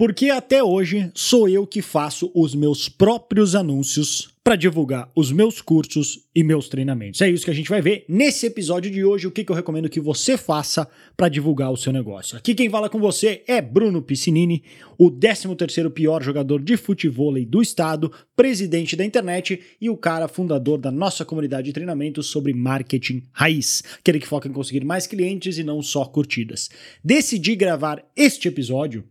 Porque 0.00 0.30
até 0.30 0.64
hoje 0.64 1.12
sou 1.14 1.46
eu 1.46 1.66
que 1.66 1.82
faço 1.82 2.32
os 2.34 2.54
meus 2.54 2.88
próprios 2.88 3.54
anúncios 3.54 4.30
para 4.42 4.56
divulgar 4.56 5.12
os 5.14 5.30
meus 5.30 5.60
cursos 5.60 6.26
e 6.34 6.42
meus 6.42 6.70
treinamentos. 6.70 7.20
É 7.20 7.28
isso 7.28 7.44
que 7.44 7.50
a 7.50 7.54
gente 7.54 7.68
vai 7.68 7.82
ver 7.82 8.06
nesse 8.08 8.46
episódio 8.46 8.90
de 8.90 9.04
hoje, 9.04 9.26
o 9.26 9.30
que, 9.30 9.44
que 9.44 9.52
eu 9.52 9.54
recomendo 9.54 9.90
que 9.90 10.00
você 10.00 10.38
faça 10.38 10.88
para 11.14 11.28
divulgar 11.28 11.70
o 11.70 11.76
seu 11.76 11.92
negócio. 11.92 12.38
Aqui 12.38 12.54
quem 12.54 12.70
fala 12.70 12.88
com 12.88 12.98
você 12.98 13.44
é 13.46 13.60
Bruno 13.60 14.00
Piscinini, 14.00 14.64
o 14.96 15.10
13º 15.10 15.90
pior 15.90 16.22
jogador 16.22 16.62
de 16.62 16.78
futebol 16.78 17.34
do 17.44 17.60
estado, 17.60 18.10
presidente 18.34 18.96
da 18.96 19.04
internet 19.04 19.60
e 19.78 19.90
o 19.90 19.98
cara 19.98 20.28
fundador 20.28 20.78
da 20.78 20.90
nossa 20.90 21.26
comunidade 21.26 21.66
de 21.66 21.74
treinamentos 21.74 22.28
sobre 22.28 22.54
marketing 22.54 23.24
raiz, 23.32 23.82
aquele 23.98 24.18
que 24.18 24.26
foca 24.26 24.48
em 24.48 24.52
conseguir 24.52 24.82
mais 24.82 25.06
clientes 25.06 25.58
e 25.58 25.62
não 25.62 25.82
só 25.82 26.06
curtidas. 26.06 26.70
Decidi 27.04 27.54
gravar 27.54 28.02
este 28.16 28.48
episódio 28.48 29.04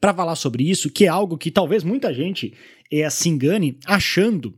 para 0.00 0.14
falar 0.14 0.36
sobre 0.36 0.68
isso, 0.68 0.90
que 0.90 1.04
é 1.04 1.08
algo 1.08 1.38
que 1.38 1.50
talvez 1.50 1.84
muita 1.84 2.12
gente 2.12 2.52
é, 2.90 3.08
se 3.08 3.28
engane 3.28 3.78
achando 3.86 4.54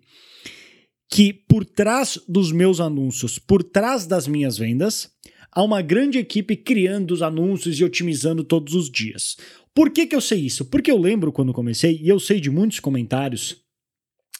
que 1.10 1.32
por 1.32 1.64
trás 1.64 2.18
dos 2.28 2.50
meus 2.50 2.80
anúncios, 2.80 3.38
por 3.38 3.62
trás 3.62 4.06
das 4.06 4.26
minhas 4.26 4.58
vendas, 4.58 5.10
há 5.52 5.62
uma 5.62 5.80
grande 5.80 6.18
equipe 6.18 6.56
criando 6.56 7.12
os 7.12 7.22
anúncios 7.22 7.78
e 7.78 7.84
otimizando 7.84 8.42
todos 8.42 8.74
os 8.74 8.90
dias. 8.90 9.36
Por 9.74 9.90
que, 9.90 10.06
que 10.06 10.16
eu 10.16 10.20
sei 10.20 10.40
isso? 10.40 10.64
Porque 10.64 10.90
eu 10.90 10.98
lembro 10.98 11.32
quando 11.32 11.52
comecei, 11.52 12.00
e 12.02 12.08
eu 12.08 12.18
sei 12.18 12.40
de 12.40 12.50
muitos 12.50 12.80
comentários 12.80 13.62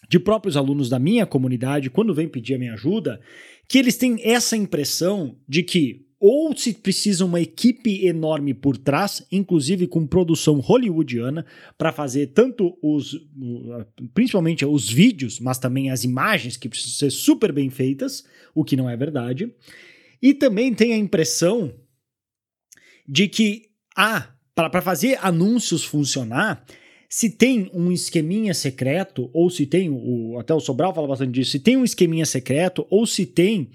de 0.09 0.19
próprios 0.19 0.57
alunos 0.57 0.89
da 0.89 0.99
minha 0.99 1.27
comunidade, 1.27 1.91
quando 1.91 2.15
vem 2.15 2.29
pedir 2.29 2.55
a 2.55 2.59
minha 2.59 2.75
ajuda, 2.75 3.21
que 3.69 3.79
eles 3.79 3.97
têm 3.97 4.19
essa 4.23 4.57
impressão 4.57 5.37
de 5.49 5.63
que 5.63 6.04
ou 6.19 6.57
se 6.57 6.73
precisa 6.75 7.25
uma 7.25 7.41
equipe 7.41 8.07
enorme 8.07 8.55
por 8.55 8.77
trás, 8.77 9.27
inclusive 9.31 9.87
com 9.87 10.07
produção 10.07 10.61
hollywoodiana, 10.61 11.45
para 11.77 11.93
fazer 11.93 12.29
tanto 12.29 12.79
os, 12.83 13.21
principalmente 14.15 14.65
os 14.65 14.91
vídeos, 14.91 15.39
mas 15.41 15.59
também 15.59 15.91
as 15.91 16.05
imagens 16.05 16.57
que 16.57 16.69
precisam 16.69 16.99
ser 16.99 17.11
super 17.11 17.53
bem 17.53 17.69
feitas, 17.71 18.25
o 18.55 18.65
que 18.65 18.77
não 18.77 18.89
é 18.89 18.97
verdade. 18.97 19.53
E 20.23 20.33
também 20.33 20.73
tem 20.73 20.93
a 20.93 20.97
impressão 20.97 21.75
de 23.07 23.29
que, 23.29 23.71
ah, 23.97 24.29
para 24.55 24.81
fazer 24.81 25.19
anúncios 25.21 25.85
funcionar, 25.85 26.65
se 27.09 27.31
tem 27.31 27.71
um 27.73 27.93
esqueminha 27.93 28.55
secreto, 28.55 29.31
ou 29.33 29.49
se 29.49 29.67
tem, 29.67 29.89
o, 29.89 30.39
até 30.39 30.53
o 30.55 30.61
Sobral 30.61 30.95
fala 30.95 31.07
bastante 31.07 31.33
disso, 31.33 31.53
se 31.53 31.61
tem 31.61 31.77
um 31.77 31.85
esqueminha 31.85 32.27
secreto, 32.27 32.87
ou 32.91 33.07
se 33.07 33.27
tem 33.27 33.71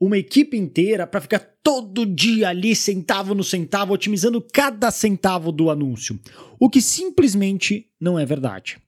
uma 0.00 0.16
equipe 0.16 0.56
inteira 0.56 1.06
para 1.06 1.20
ficar 1.20 1.40
todo 1.62 2.06
dia 2.06 2.48
ali, 2.48 2.74
centavo 2.74 3.34
no 3.34 3.42
centavo, 3.42 3.92
otimizando 3.92 4.40
cada 4.40 4.90
centavo 4.90 5.50
do 5.50 5.70
anúncio. 5.70 6.18
O 6.58 6.70
que 6.70 6.80
simplesmente 6.80 7.90
não 8.00 8.18
é 8.18 8.24
verdade. 8.24 8.78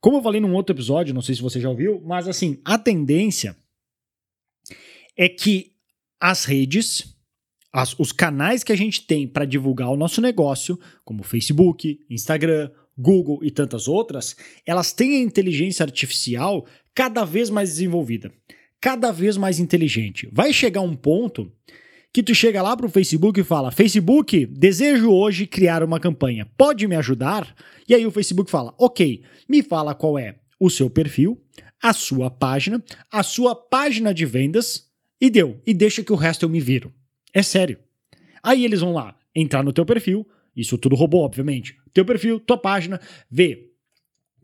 Como 0.00 0.16
eu 0.16 0.22
falei 0.22 0.40
num 0.40 0.54
outro 0.54 0.74
episódio, 0.74 1.14
não 1.14 1.22
sei 1.22 1.36
se 1.36 1.42
você 1.42 1.60
já 1.60 1.68
ouviu, 1.68 2.02
mas 2.04 2.26
assim, 2.26 2.60
a 2.64 2.76
tendência 2.76 3.56
é 5.16 5.28
que 5.28 5.72
as 6.20 6.44
redes, 6.44 7.16
as, 7.72 7.96
os 7.98 8.10
canais 8.10 8.64
que 8.64 8.72
a 8.72 8.76
gente 8.76 9.06
tem 9.06 9.28
para 9.28 9.44
divulgar 9.44 9.90
o 9.90 9.96
nosso 9.96 10.20
negócio, 10.20 10.78
como 11.04 11.22
Facebook, 11.22 12.00
Instagram, 12.10 12.70
Google 12.98 13.38
e 13.42 13.50
tantas 13.50 13.86
outras, 13.86 14.36
elas 14.66 14.92
têm 14.92 15.16
a 15.16 15.22
inteligência 15.22 15.84
artificial 15.84 16.66
cada 16.94 17.24
vez 17.24 17.48
mais 17.48 17.70
desenvolvida 17.70 18.32
cada 18.82 19.12
vez 19.12 19.36
mais 19.36 19.60
inteligente. 19.60 20.28
Vai 20.32 20.52
chegar 20.52 20.80
um 20.80 20.96
ponto 20.96 21.50
que 22.12 22.22
tu 22.22 22.34
chega 22.34 22.60
lá 22.60 22.76
pro 22.76 22.90
Facebook 22.90 23.40
e 23.40 23.44
fala: 23.44 23.70
Facebook, 23.70 24.44
desejo 24.44 25.10
hoje 25.10 25.46
criar 25.46 25.84
uma 25.84 26.00
campanha. 26.00 26.46
Pode 26.58 26.86
me 26.88 26.96
ajudar? 26.96 27.54
E 27.88 27.94
aí 27.94 28.04
o 28.04 28.10
Facebook 28.10 28.50
fala: 28.50 28.74
Ok, 28.76 29.22
me 29.48 29.62
fala 29.62 29.94
qual 29.94 30.18
é 30.18 30.34
o 30.58 30.68
seu 30.68 30.90
perfil, 30.90 31.40
a 31.80 31.92
sua 31.92 32.28
página, 32.28 32.82
a 33.10 33.22
sua 33.22 33.54
página 33.54 34.12
de 34.12 34.26
vendas 34.26 34.90
e 35.20 35.30
deu. 35.30 35.62
E 35.64 35.72
deixa 35.72 36.02
que 36.02 36.12
o 36.12 36.16
resto 36.16 36.44
eu 36.44 36.48
me 36.48 36.60
viro. 36.60 36.92
É 37.32 37.42
sério. 37.42 37.78
Aí 38.42 38.64
eles 38.64 38.80
vão 38.80 38.92
lá 38.92 39.16
entrar 39.34 39.62
no 39.62 39.72
teu 39.72 39.86
perfil, 39.86 40.28
isso 40.56 40.76
tudo 40.76 40.96
robô, 40.96 41.18
obviamente. 41.18 41.76
Teu 41.94 42.04
perfil, 42.04 42.40
tua 42.40 42.58
página, 42.58 43.00
ver 43.30 43.71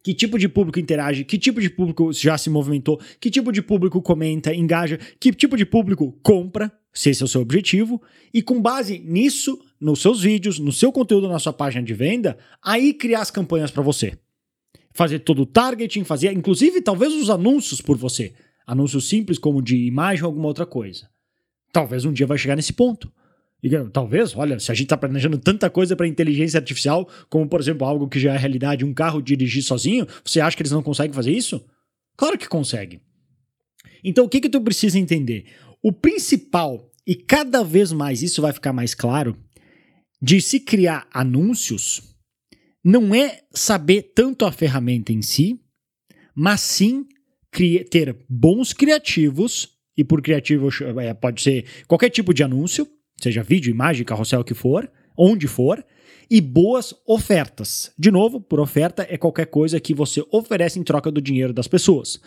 que 0.09 0.15
tipo 0.15 0.39
de 0.39 0.49
público 0.49 0.81
interage, 0.81 1.23
que 1.23 1.37
tipo 1.37 1.61
de 1.61 1.69
público 1.69 2.11
já 2.15 2.39
se 2.39 2.49
movimentou, 2.49 2.99
que 3.21 3.31
tipo 3.31 3.53
de 3.53 3.61
público 3.61 4.01
comenta, 4.01 4.55
engaja, 4.55 4.99
que 5.21 5.31
tipo 5.35 5.55
de 5.55 5.67
público 5.67 6.19
compra, 6.23 6.73
se 6.95 7.11
esse 7.11 7.23
é 7.23 7.27
o 7.27 7.29
seu 7.29 7.43
objetivo, 7.43 8.01
e 8.33 8.41
com 8.41 8.59
base 8.59 8.99
nisso, 9.01 9.63
nos 9.79 10.01
seus 10.01 10.23
vídeos, 10.23 10.59
no 10.59 10.73
seu 10.73 10.91
conteúdo 10.91 11.29
na 11.29 11.39
sua 11.39 11.53
página 11.53 11.85
de 11.85 11.93
venda, 11.93 12.39
aí 12.63 12.95
criar 12.95 13.21
as 13.21 13.31
campanhas 13.31 13.71
para 13.71 13.83
você. 13.83 14.19
Fazer 14.95 15.19
todo 15.19 15.43
o 15.43 15.47
targeting, 15.47 16.05
fazer 16.05 16.33
inclusive 16.33 16.81
talvez 16.81 17.13
os 17.13 17.29
anúncios 17.29 17.83
por 17.83 17.99
você. 17.99 18.33
Anúncios 18.67 19.11
simples 19.11 19.39
como 19.39 19.61
de 19.61 19.77
imagem 19.77 20.25
ou 20.25 20.29
alguma 20.29 20.49
outra 20.49 20.65
coisa. 20.65 21.07
Talvez 21.71 22.07
um 22.07 22.15
dia 22.15 22.27
vai 22.27 22.39
chegar 22.39 22.57
nesse 22.57 22.73
ponto. 22.73 23.13
E, 23.63 23.71
talvez, 23.93 24.37
olha, 24.37 24.59
se 24.61 24.71
a 24.71 24.75
gente 24.75 24.85
está 24.85 24.97
planejando 24.97 25.37
tanta 25.39 25.69
coisa 25.69 25.97
para 25.97 26.07
inteligência 26.07 26.59
artificial, 26.59 27.09
como 27.29 27.49
por 27.49 27.61
exemplo 27.61 27.87
algo 27.87 28.09
que 28.09 28.21
já 28.21 28.35
é 28.35 28.37
realidade, 28.37 28.85
um 28.85 28.95
carro 28.95 29.21
dirigir 29.21 29.63
sozinho, 29.63 30.07
você 30.25 30.41
acha 30.41 30.57
que 30.57 30.63
eles 30.63 30.73
não 30.73 30.83
conseguem 30.83 31.13
fazer 31.13 31.33
isso? 31.33 31.65
Claro 32.17 32.39
que 32.39 32.49
conseguem. 32.49 33.01
Então 34.03 34.25
o 34.25 34.29
que 34.29 34.41
que 34.41 34.49
tu 34.49 34.61
precisa 34.61 34.99
entender? 34.99 35.47
O 35.83 35.93
principal, 35.93 36.91
e 37.07 37.17
cada 37.17 37.65
vez 37.65 37.93
mais 37.93 38.23
isso 38.23 38.41
vai 38.41 38.53
ficar 38.53 38.73
mais 38.73 38.95
claro, 38.95 39.37
de 40.23 40.41
se 40.41 40.61
criar 40.61 41.09
anúncios, 41.13 42.15
não 42.85 43.13
é 43.15 43.41
saber 43.53 44.13
tanto 44.15 44.45
a 44.45 44.53
ferramenta 44.53 45.13
em 45.13 45.23
si, 45.23 45.61
mas 46.35 46.61
sim 46.61 47.07
ter 47.91 48.17
bons 48.29 48.73
criativos, 48.73 49.77
e 49.97 50.05
por 50.05 50.23
criativo 50.23 50.69
é, 51.01 51.13
pode 51.13 51.43
ser 51.43 51.65
qualquer 51.89 52.09
tipo 52.09 52.33
de 52.33 52.45
anúncio, 52.45 52.89
seja 53.21 53.43
vídeo, 53.43 53.71
imagem, 53.71 54.05
carrossel, 54.05 54.41
o 54.41 54.45
que 54.45 54.55
for, 54.55 54.91
onde 55.17 55.47
for, 55.47 55.85
e 56.31 56.41
boas 56.41 56.95
ofertas. 57.07 57.91
De 57.99 58.11
novo, 58.11 58.41
por 58.41 58.61
oferta 58.61 59.07
é 59.09 59.17
qualquer 59.17 59.47
coisa 59.47 59.81
que 59.81 59.95
você 59.95 60.25
oferece 60.31 60.79
em 60.79 60.83
troca 60.83 61.11
do 61.11 61.21
dinheiro 61.21 61.53
das 61.53 61.67
pessoas. 61.67 62.21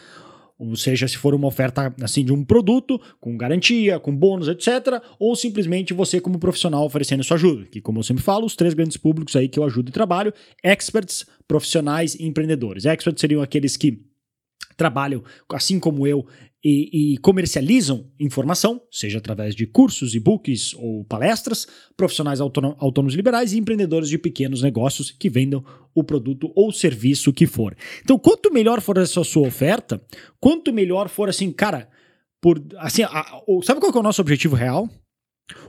Ou 0.58 0.76
seja, 0.76 1.08
se 1.08 1.18
for 1.18 1.34
uma 1.34 1.48
oferta 1.48 1.94
assim 2.02 2.24
de 2.24 2.32
um 2.32 2.44
produto, 2.44 3.02
com 3.20 3.36
garantia, 3.36 4.00
com 4.00 4.16
bônus, 4.16 4.48
etc., 4.48 5.02
ou 5.18 5.36
simplesmente 5.36 5.92
você 5.92 6.22
como 6.22 6.38
profissional 6.38 6.86
oferecendo 6.86 7.24
sua 7.24 7.36
ajuda, 7.36 7.66
que 7.66 7.82
como 7.82 7.98
eu 7.98 8.04
sempre 8.04 8.24
falo, 8.24 8.46
os 8.46 8.56
três 8.56 8.76
grandes 8.76 8.96
públicos 8.96 9.36
aí 9.36 9.50
que 9.50 9.58
eu 9.58 9.64
ajudo 9.64 9.90
e 9.90 9.92
trabalho, 9.92 10.32
experts, 10.64 11.26
profissionais 11.48 12.14
e 12.14 12.28
empreendedores. 12.28 12.86
Experts 12.86 13.22
seriam 13.22 13.42
aqueles 13.42 13.76
que 13.76 14.06
trabalham, 14.78 15.24
assim 15.52 15.80
como 15.80 16.06
eu, 16.06 16.28
e, 16.64 17.14
e, 17.14 17.18
comercializam 17.18 18.08
informação, 18.20 18.82
seja 18.92 19.18
através 19.18 19.56
de 19.56 19.66
cursos, 19.66 20.14
e-books 20.14 20.76
ou 20.76 21.04
palestras, 21.06 21.68
profissionais 21.98 22.40
autônomos 22.40 23.16
liberais 23.16 23.52
e 23.52 23.58
empreendedores 23.58 24.08
de 24.08 24.18
pequenos 24.18 24.62
negócios 24.62 25.10
que 25.10 25.30
vendam 25.30 25.64
o 25.94 26.04
produto 26.04 26.52
ou 26.56 26.72
serviço 26.72 27.34
que 27.34 27.48
for. 27.48 27.76
Então, 28.04 28.18
quanto 28.20 28.54
melhor 28.54 28.80
for 28.80 28.98
essa 28.98 29.24
sua 29.24 29.48
oferta, 29.48 30.00
quanto 30.40 30.72
melhor 30.72 31.10
for 31.10 31.30
assim, 31.30 31.52
cara, 31.52 31.90
por 32.40 32.64
assim, 32.78 33.04
a, 33.04 33.08
a, 33.08 33.42
sabe 33.64 33.80
qual 33.80 33.94
é 33.94 33.98
o 33.98 34.04
nosso 34.04 34.22
objetivo 34.22 34.56
real? 34.56 34.88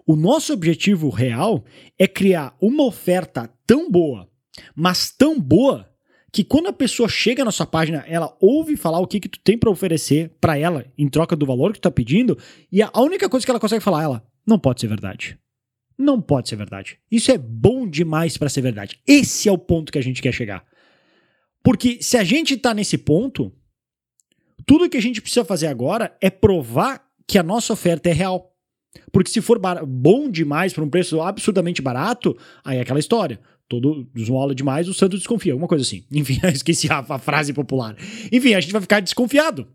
O 0.06 0.14
nosso 0.14 0.52
objetivo 0.52 1.08
real 1.08 1.64
é 1.98 2.06
criar 2.06 2.54
uma 2.60 2.84
oferta 2.84 3.50
tão 3.66 3.90
boa, 3.90 4.28
mas 4.74 5.10
tão 5.10 5.40
boa 5.40 5.91
que 6.32 6.42
quando 6.42 6.68
a 6.68 6.72
pessoa 6.72 7.08
chega 7.10 7.44
na 7.44 7.52
sua 7.52 7.66
página, 7.66 8.04
ela 8.08 8.34
ouve 8.40 8.74
falar 8.74 8.98
o 8.98 9.06
que, 9.06 9.20
que 9.20 9.28
tu 9.28 9.38
tem 9.40 9.58
para 9.58 9.70
oferecer 9.70 10.30
para 10.40 10.58
ela 10.58 10.86
em 10.96 11.06
troca 11.06 11.36
do 11.36 11.44
valor 11.44 11.72
que 11.72 11.78
tu 11.78 11.82
tá 11.82 11.90
pedindo, 11.90 12.38
e 12.70 12.80
a 12.80 12.90
única 12.96 13.28
coisa 13.28 13.44
que 13.44 13.50
ela 13.50 13.60
consegue 13.60 13.84
falar, 13.84 14.02
ela, 14.02 14.26
não 14.46 14.58
pode 14.58 14.80
ser 14.80 14.86
verdade. 14.86 15.38
Não 15.98 16.20
pode 16.22 16.48
ser 16.48 16.56
verdade. 16.56 16.98
Isso 17.10 17.30
é 17.30 17.36
bom 17.36 17.86
demais 17.86 18.38
para 18.38 18.48
ser 18.48 18.62
verdade. 18.62 18.98
Esse 19.06 19.46
é 19.46 19.52
o 19.52 19.58
ponto 19.58 19.92
que 19.92 19.98
a 19.98 20.02
gente 20.02 20.22
quer 20.22 20.32
chegar. 20.32 20.64
Porque 21.62 21.98
se 22.00 22.16
a 22.16 22.24
gente 22.24 22.56
tá 22.56 22.72
nesse 22.72 22.96
ponto, 22.96 23.52
tudo 24.66 24.88
que 24.88 24.96
a 24.96 25.02
gente 25.02 25.20
precisa 25.20 25.44
fazer 25.44 25.66
agora 25.66 26.16
é 26.20 26.30
provar 26.30 27.06
que 27.26 27.38
a 27.38 27.42
nossa 27.42 27.74
oferta 27.74 28.08
é 28.08 28.12
real. 28.12 28.50
Porque 29.12 29.30
se 29.30 29.40
for 29.40 29.60
bom 29.86 30.30
demais 30.30 30.72
para 30.72 30.82
um 30.82 30.90
preço 30.90 31.20
absurdamente 31.20 31.82
barato, 31.82 32.36
aí 32.64 32.78
é 32.78 32.80
aquela 32.80 32.98
história 32.98 33.38
todo 33.68 34.08
esmola 34.14 34.54
demais, 34.54 34.88
o 34.88 34.94
santo 34.94 35.16
desconfia, 35.16 35.52
alguma 35.52 35.68
coisa 35.68 35.82
assim. 35.82 36.04
Enfim, 36.12 36.40
esqueci 36.52 36.90
a, 36.90 36.98
a, 36.98 37.18
frase 37.18 37.52
popular. 37.52 37.96
Enfim, 38.30 38.54
a 38.54 38.60
gente 38.60 38.72
vai 38.72 38.82
ficar 38.82 39.00
desconfiado. 39.00 39.66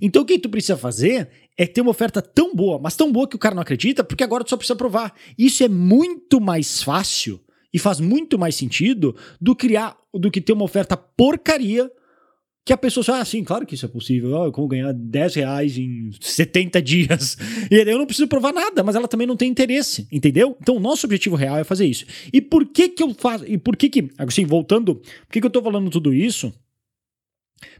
Então 0.00 0.22
o 0.22 0.26
que 0.26 0.38
tu 0.38 0.50
precisa 0.50 0.76
fazer 0.76 1.30
é 1.56 1.66
ter 1.66 1.80
uma 1.80 1.90
oferta 1.90 2.20
tão 2.20 2.54
boa, 2.54 2.78
mas 2.78 2.96
tão 2.96 3.10
boa 3.10 3.26
que 3.26 3.36
o 3.36 3.38
cara 3.38 3.54
não 3.54 3.62
acredita, 3.62 4.04
porque 4.04 4.22
agora 4.22 4.44
tu 4.44 4.50
só 4.50 4.56
precisa 4.56 4.76
provar. 4.76 5.14
Isso 5.38 5.64
é 5.64 5.68
muito 5.68 6.40
mais 6.40 6.82
fácil 6.82 7.40
e 7.72 7.78
faz 7.78 8.00
muito 8.00 8.38
mais 8.38 8.54
sentido 8.54 9.16
do 9.40 9.54
criar 9.54 9.96
do 10.12 10.30
que 10.30 10.40
ter 10.40 10.52
uma 10.52 10.64
oferta 10.64 10.96
porcaria 10.96 11.90
que 12.70 12.74
a 12.74 12.78
pessoa 12.78 13.02
fala, 13.02 13.18
ah, 13.18 13.24
sim, 13.24 13.42
claro 13.42 13.66
que 13.66 13.74
isso 13.74 13.84
é 13.84 13.88
possível, 13.88 14.32
oh, 14.32 14.52
como 14.52 14.68
ganhar 14.68 14.92
10 14.92 15.34
reais 15.34 15.76
em 15.76 16.12
70 16.20 16.78
dias. 16.80 17.36
E 17.68 17.74
eu 17.74 17.98
não 17.98 18.06
preciso 18.06 18.28
provar 18.28 18.52
nada, 18.52 18.84
mas 18.84 18.94
ela 18.94 19.08
também 19.08 19.26
não 19.26 19.36
tem 19.36 19.50
interesse, 19.50 20.06
entendeu? 20.12 20.56
Então 20.62 20.76
o 20.76 20.80
nosso 20.80 21.04
objetivo 21.04 21.34
real 21.34 21.58
é 21.58 21.64
fazer 21.64 21.84
isso. 21.84 22.06
E 22.32 22.40
por 22.40 22.64
que 22.64 22.88
que 22.90 23.02
eu 23.02 23.12
faço, 23.12 23.44
e 23.44 23.58
por 23.58 23.76
que 23.76 23.90
que, 23.90 24.08
assim, 24.16 24.44
voltando, 24.44 24.94
por 24.94 25.32
que 25.32 25.40
que 25.40 25.46
eu 25.48 25.50
tô 25.50 25.60
falando 25.60 25.90
tudo 25.90 26.14
isso? 26.14 26.52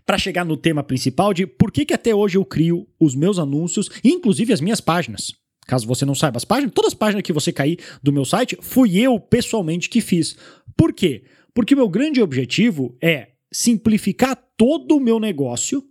Para 0.04 0.18
chegar 0.18 0.44
no 0.44 0.56
tema 0.56 0.82
principal 0.82 1.32
de 1.32 1.46
por 1.46 1.70
que 1.70 1.84
que 1.84 1.94
até 1.94 2.12
hoje 2.12 2.36
eu 2.36 2.44
crio 2.44 2.84
os 2.98 3.14
meus 3.14 3.38
anúncios, 3.38 3.88
inclusive 4.02 4.52
as 4.52 4.60
minhas 4.60 4.80
páginas. 4.80 5.32
Caso 5.68 5.86
você 5.86 6.04
não 6.04 6.16
saiba, 6.16 6.36
as 6.36 6.44
páginas, 6.44 6.74
todas 6.74 6.88
as 6.88 6.98
páginas 6.98 7.22
que 7.22 7.32
você 7.32 7.52
cair 7.52 7.78
do 8.02 8.12
meu 8.12 8.24
site, 8.24 8.58
fui 8.60 8.98
eu 8.98 9.20
pessoalmente 9.20 9.88
que 9.88 10.00
fiz. 10.00 10.36
Por 10.76 10.92
quê? 10.92 11.22
Porque 11.54 11.74
o 11.74 11.76
meu 11.76 11.88
grande 11.88 12.20
objetivo 12.20 12.96
é 13.00 13.28
simplificar 13.52 14.36
todo 14.56 14.96
o 14.96 15.00
meu 15.00 15.18
negócio 15.18 15.84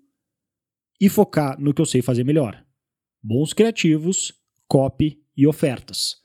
e 1.00 1.10
focar 1.10 1.60
no 1.60 1.74
que 1.74 1.82
eu 1.82 1.86
sei 1.86 2.02
fazer 2.02 2.24
melhor: 2.24 2.64
bons 3.22 3.54
criativos, 3.54 4.34
copy 4.68 5.22
e 5.36 5.48
ofertas. 5.48 6.18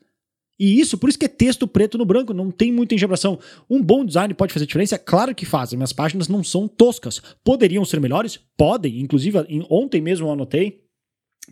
E 0.57 0.79
isso, 0.79 0.97
por 0.97 1.09
isso 1.09 1.19
que 1.19 1.25
é 1.25 1.29
texto 1.29 1.67
preto 1.67 1.97
no 1.97 2.05
branco, 2.05 2.33
não 2.33 2.49
tem 2.49 2.71
muita 2.71 2.95
engebração. 2.95 3.37
Um 3.69 3.83
bom 3.83 4.05
design 4.05 4.33
pode 4.33 4.53
fazer 4.53 4.65
diferença? 4.65 4.97
Claro 4.97 5.35
que 5.35 5.45
faz. 5.45 5.73
Minhas 5.73 5.91
páginas 5.91 6.29
não 6.29 6.43
são 6.43 6.65
toscas. 6.65 7.21
Poderiam 7.43 7.83
ser 7.83 7.99
melhores? 7.99 8.39
Podem. 8.55 9.01
Inclusive, 9.01 9.37
ontem 9.69 9.99
mesmo 9.99 10.27
eu 10.27 10.31
anotei 10.31 10.84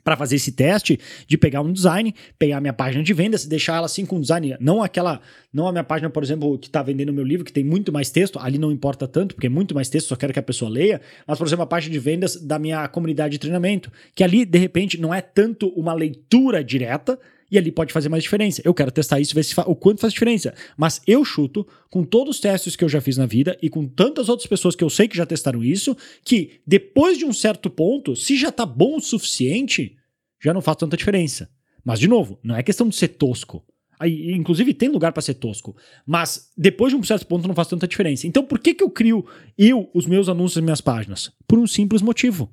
para 0.04 0.16
fazer 0.16 0.36
esse 0.36 0.52
teste 0.52 1.00
de 1.28 1.38
pegar 1.38 1.62
um 1.62 1.72
design, 1.72 2.14
pegar 2.38 2.58
a 2.58 2.62
minha 2.62 2.74
página 2.74 3.04
de 3.04 3.14
vendas, 3.14 3.46
deixar 3.46 3.78
ela 3.78 3.86
assim 3.86 4.06
com 4.06 4.20
design, 4.20 4.56
não 4.60 4.84
aquela, 4.84 5.22
não 5.52 5.68
a 5.68 5.72
minha 5.72 5.84
página, 5.84 6.10
por 6.10 6.24
exemplo, 6.24 6.58
que 6.58 6.68
está 6.68 6.82
vendendo 6.82 7.10
o 7.10 7.14
meu 7.14 7.24
livro, 7.24 7.46
que 7.46 7.54
tem 7.54 7.64
muito 7.64 7.92
mais 7.92 8.10
texto, 8.10 8.40
ali 8.40 8.58
não 8.58 8.72
importa 8.72 9.08
tanto, 9.08 9.36
porque 9.36 9.48
é 9.48 9.50
muito 9.50 9.76
mais 9.76 9.90
texto, 9.90 10.08
só 10.08 10.16
quero 10.16 10.34
que 10.34 10.40
a 10.40 10.44
pessoa 10.44 10.70
leia, 10.70 11.02
mas 11.28 11.38
por 11.38 11.48
exemplo, 11.48 11.64
a 11.64 11.68
página 11.68 11.92
de 11.92 12.00
vendas 12.00 12.36
da 12.36 12.58
minha 12.58 12.88
comunidade 12.88 13.34
de 13.34 13.40
treinamento, 13.40 13.92
que 14.16 14.24
ali 14.24 14.46
de 14.46 14.58
repente 14.58 15.00
não 15.00 15.14
é 15.14 15.22
tanto 15.22 15.68
uma 15.70 15.94
leitura 15.94 16.64
direta, 16.64 17.20
e 17.54 17.58
ali 17.60 17.72
pode 17.72 17.94
fazer 17.94 18.10
mais 18.10 18.24
diferença. 18.24 18.64
Eu 18.66 18.74
quero 18.74 18.90
testar 18.92 19.20
isso, 19.20 19.36
ver 19.36 19.44
se 19.44 19.54
o 19.68 19.76
quanto 19.76 20.02
faz 20.02 20.12
diferença. 20.12 20.56
Mas 20.76 21.00
eu 21.06 21.24
chuto, 21.24 21.68
com 21.88 22.04
todos 22.04 22.38
os 22.38 22.42
testes 22.42 22.76
que 22.76 22.84
eu 22.84 22.90
já 22.90 23.00
fiz 23.00 23.16
na 23.16 23.28
vida 23.28 23.56
e 23.62 23.70
com 23.70 23.88
tantas 23.88 24.28
outras 24.28 24.48
pessoas 24.48 24.76
que 24.76 24.84
eu 24.84 24.90
sei 24.90 25.08
que 25.08 25.16
já 25.16 25.24
testaram 25.24 25.64
isso, 25.64 25.96
que 26.26 26.62
depois 26.66 27.16
de 27.16 27.26
um 27.26 27.32
certo 27.32 27.70
ponto, 27.70 28.16
se 28.16 28.36
já 28.36 28.52
tá 28.52 28.66
bom 28.66 28.98
o 28.98 29.00
suficiente, 29.00 29.96
já 30.42 30.52
não 30.52 30.62
faz 30.62 30.78
tanta 30.78 30.98
diferença. 30.98 31.48
Mas, 31.86 32.00
de 32.00 32.08
novo, 32.08 32.40
não 32.42 32.56
é 32.56 32.64
questão 32.64 32.90
de 32.90 32.96
ser 32.96 33.10
tosco. 33.10 33.64
Aí, 34.00 34.32
inclusive, 34.32 34.74
tem 34.74 34.90
lugar 34.90 35.14
para 35.14 35.22
ser 35.22 35.36
tosco. 35.36 35.78
Mas 36.08 36.50
depois 36.58 36.92
de 36.92 36.98
um 36.98 37.04
certo 37.04 37.28
ponto 37.28 37.48
não 37.48 37.54
faz 37.54 37.68
tanta 37.68 37.88
diferença. 37.88 38.26
Então, 38.26 38.44
por 38.44 38.58
que, 38.58 38.74
que 38.74 38.84
eu 38.84 38.90
crio 38.90 39.28
eu 39.56 39.92
os 39.94 40.08
meus 40.08 40.28
anúncios 40.28 40.56
nas 40.56 40.64
minhas 40.64 40.82
páginas? 40.82 41.32
Por 41.48 41.60
um 41.60 41.68
simples 41.68 42.02
motivo 42.02 42.52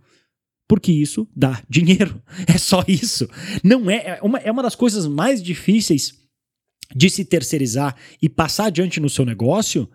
porque 0.70 0.92
isso 0.92 1.26
dá 1.34 1.60
dinheiro. 1.68 2.22
É 2.46 2.56
só 2.56 2.84
isso. 2.86 3.28
Não 3.62 3.90
é, 3.90 4.18
é 4.18 4.20
uma, 4.22 4.38
é 4.38 4.52
uma 4.52 4.62
das 4.62 4.76
coisas 4.76 5.04
mais 5.04 5.42
difíceis 5.42 6.14
de 6.94 7.10
se 7.10 7.24
terceirizar 7.24 7.96
e 8.22 8.28
passar 8.28 8.66
adiante 8.66 9.00
no 9.00 9.10
seu 9.10 9.24
negócio 9.24 9.88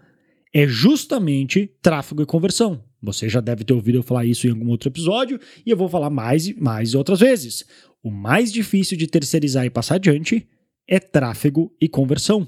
é 0.54 0.68
justamente 0.68 1.72
tráfego 1.82 2.24
e 2.24 2.26
conversão. 2.26 2.84
Você 3.02 3.30
já 3.30 3.40
deve 3.40 3.64
ter 3.64 3.74
ouvido 3.74 4.00
eu 4.00 4.04
falar 4.04 4.26
isso 4.26 4.48
em 4.48 4.50
algum 4.50 4.68
outro 4.68 4.90
episódio 4.90 5.40
e 5.66 5.70
eu 5.70 5.78
vou 5.78 5.88
falar 5.88 6.10
mais 6.10 6.46
e 6.46 6.54
mais 6.54 6.94
outras 6.94 7.22
vezes. 7.22 7.66
O 8.04 8.12
mais 8.12 8.52
difícil 8.52 8.98
de 8.98 9.08
terceirizar 9.08 9.66
e 9.66 9.70
passar 9.70 9.96
adiante 9.96 10.46
é 10.86 11.00
tráfego 11.00 11.74
e 11.80 11.88
conversão. 11.88 12.46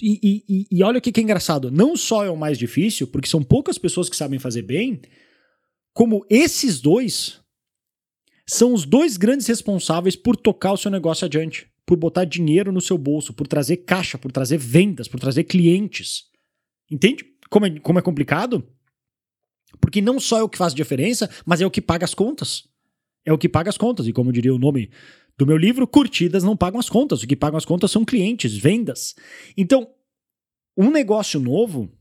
E, 0.00 0.42
e, 0.48 0.66
e 0.70 0.82
olha 0.82 0.98
o 0.98 1.02
que 1.02 1.20
é 1.20 1.22
engraçado: 1.22 1.70
não 1.70 1.98
só 1.98 2.24
é 2.24 2.30
o 2.30 2.36
mais 2.36 2.56
difícil, 2.56 3.06
porque 3.08 3.28
são 3.28 3.42
poucas 3.42 3.76
pessoas 3.76 4.08
que 4.08 4.16
sabem 4.16 4.38
fazer 4.38 4.62
bem, 4.62 5.02
como 5.92 6.24
esses 6.30 6.80
dois 6.80 7.46
são 8.48 8.72
os 8.72 8.86
dois 8.86 9.18
grandes 9.18 9.46
responsáveis 9.46 10.16
por 10.16 10.34
tocar 10.34 10.72
o 10.72 10.76
seu 10.78 10.90
negócio 10.90 11.26
adiante, 11.26 11.70
por 11.84 11.98
botar 11.98 12.24
dinheiro 12.24 12.72
no 12.72 12.80
seu 12.80 12.96
bolso, 12.96 13.34
por 13.34 13.46
trazer 13.46 13.78
caixa, 13.78 14.16
por 14.16 14.32
trazer 14.32 14.56
vendas, 14.56 15.06
por 15.06 15.20
trazer 15.20 15.44
clientes. 15.44 16.24
Entende 16.90 17.26
como 17.50 17.66
é, 17.66 17.78
como 17.78 17.98
é 17.98 18.02
complicado? 18.02 18.66
Porque 19.78 20.00
não 20.00 20.18
só 20.18 20.38
é 20.38 20.42
o 20.42 20.48
que 20.48 20.56
faz 20.56 20.72
diferença, 20.72 21.28
mas 21.44 21.60
é 21.60 21.66
o 21.66 21.70
que 21.70 21.82
paga 21.82 22.06
as 22.06 22.14
contas. 22.14 22.66
É 23.22 23.30
o 23.30 23.36
que 23.36 23.50
paga 23.50 23.68
as 23.68 23.76
contas. 23.76 24.06
E 24.06 24.14
como 24.14 24.32
diria 24.32 24.54
o 24.54 24.58
nome 24.58 24.90
do 25.36 25.46
meu 25.46 25.58
livro, 25.58 25.86
curtidas 25.86 26.42
não 26.42 26.56
pagam 26.56 26.80
as 26.80 26.88
contas. 26.88 27.22
O 27.22 27.26
que 27.26 27.36
pagam 27.36 27.58
as 27.58 27.66
contas 27.66 27.90
são 27.90 28.02
clientes, 28.02 28.56
vendas. 28.56 29.14
Então, 29.58 29.90
um 30.74 30.90
negócio 30.90 31.38
novo 31.38 31.92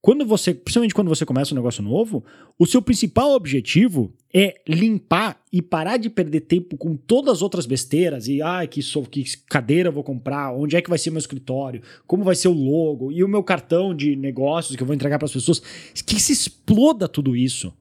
quando 0.00 0.24
você, 0.24 0.54
principalmente 0.54 0.94
quando 0.94 1.08
você 1.08 1.26
começa 1.26 1.52
um 1.52 1.56
negócio 1.56 1.82
novo, 1.82 2.24
o 2.56 2.66
seu 2.66 2.80
principal 2.80 3.32
objetivo 3.32 4.12
é 4.32 4.60
limpar 4.66 5.42
e 5.52 5.60
parar 5.60 5.96
de 5.96 6.08
perder 6.08 6.42
tempo 6.42 6.76
com 6.76 6.96
todas 6.96 7.34
as 7.34 7.42
outras 7.42 7.66
besteiras 7.66 8.28
e 8.28 8.40
ah, 8.40 8.64
que, 8.66 8.80
sou, 8.80 9.04
que 9.04 9.24
cadeira 9.48 9.90
vou 9.90 10.04
comprar, 10.04 10.52
onde 10.52 10.76
é 10.76 10.82
que 10.82 10.88
vai 10.88 10.98
ser 10.98 11.10
meu 11.10 11.18
escritório, 11.18 11.82
como 12.06 12.22
vai 12.22 12.36
ser 12.36 12.46
o 12.46 12.52
logo 12.52 13.10
e 13.10 13.24
o 13.24 13.28
meu 13.28 13.42
cartão 13.42 13.94
de 13.94 14.14
negócios 14.14 14.76
que 14.76 14.82
eu 14.82 14.86
vou 14.86 14.94
entregar 14.94 15.18
para 15.18 15.26
as 15.26 15.32
pessoas, 15.32 15.60
que 16.06 16.20
se 16.20 16.32
exploda 16.32 17.08
tudo 17.08 17.34
isso. 17.34 17.72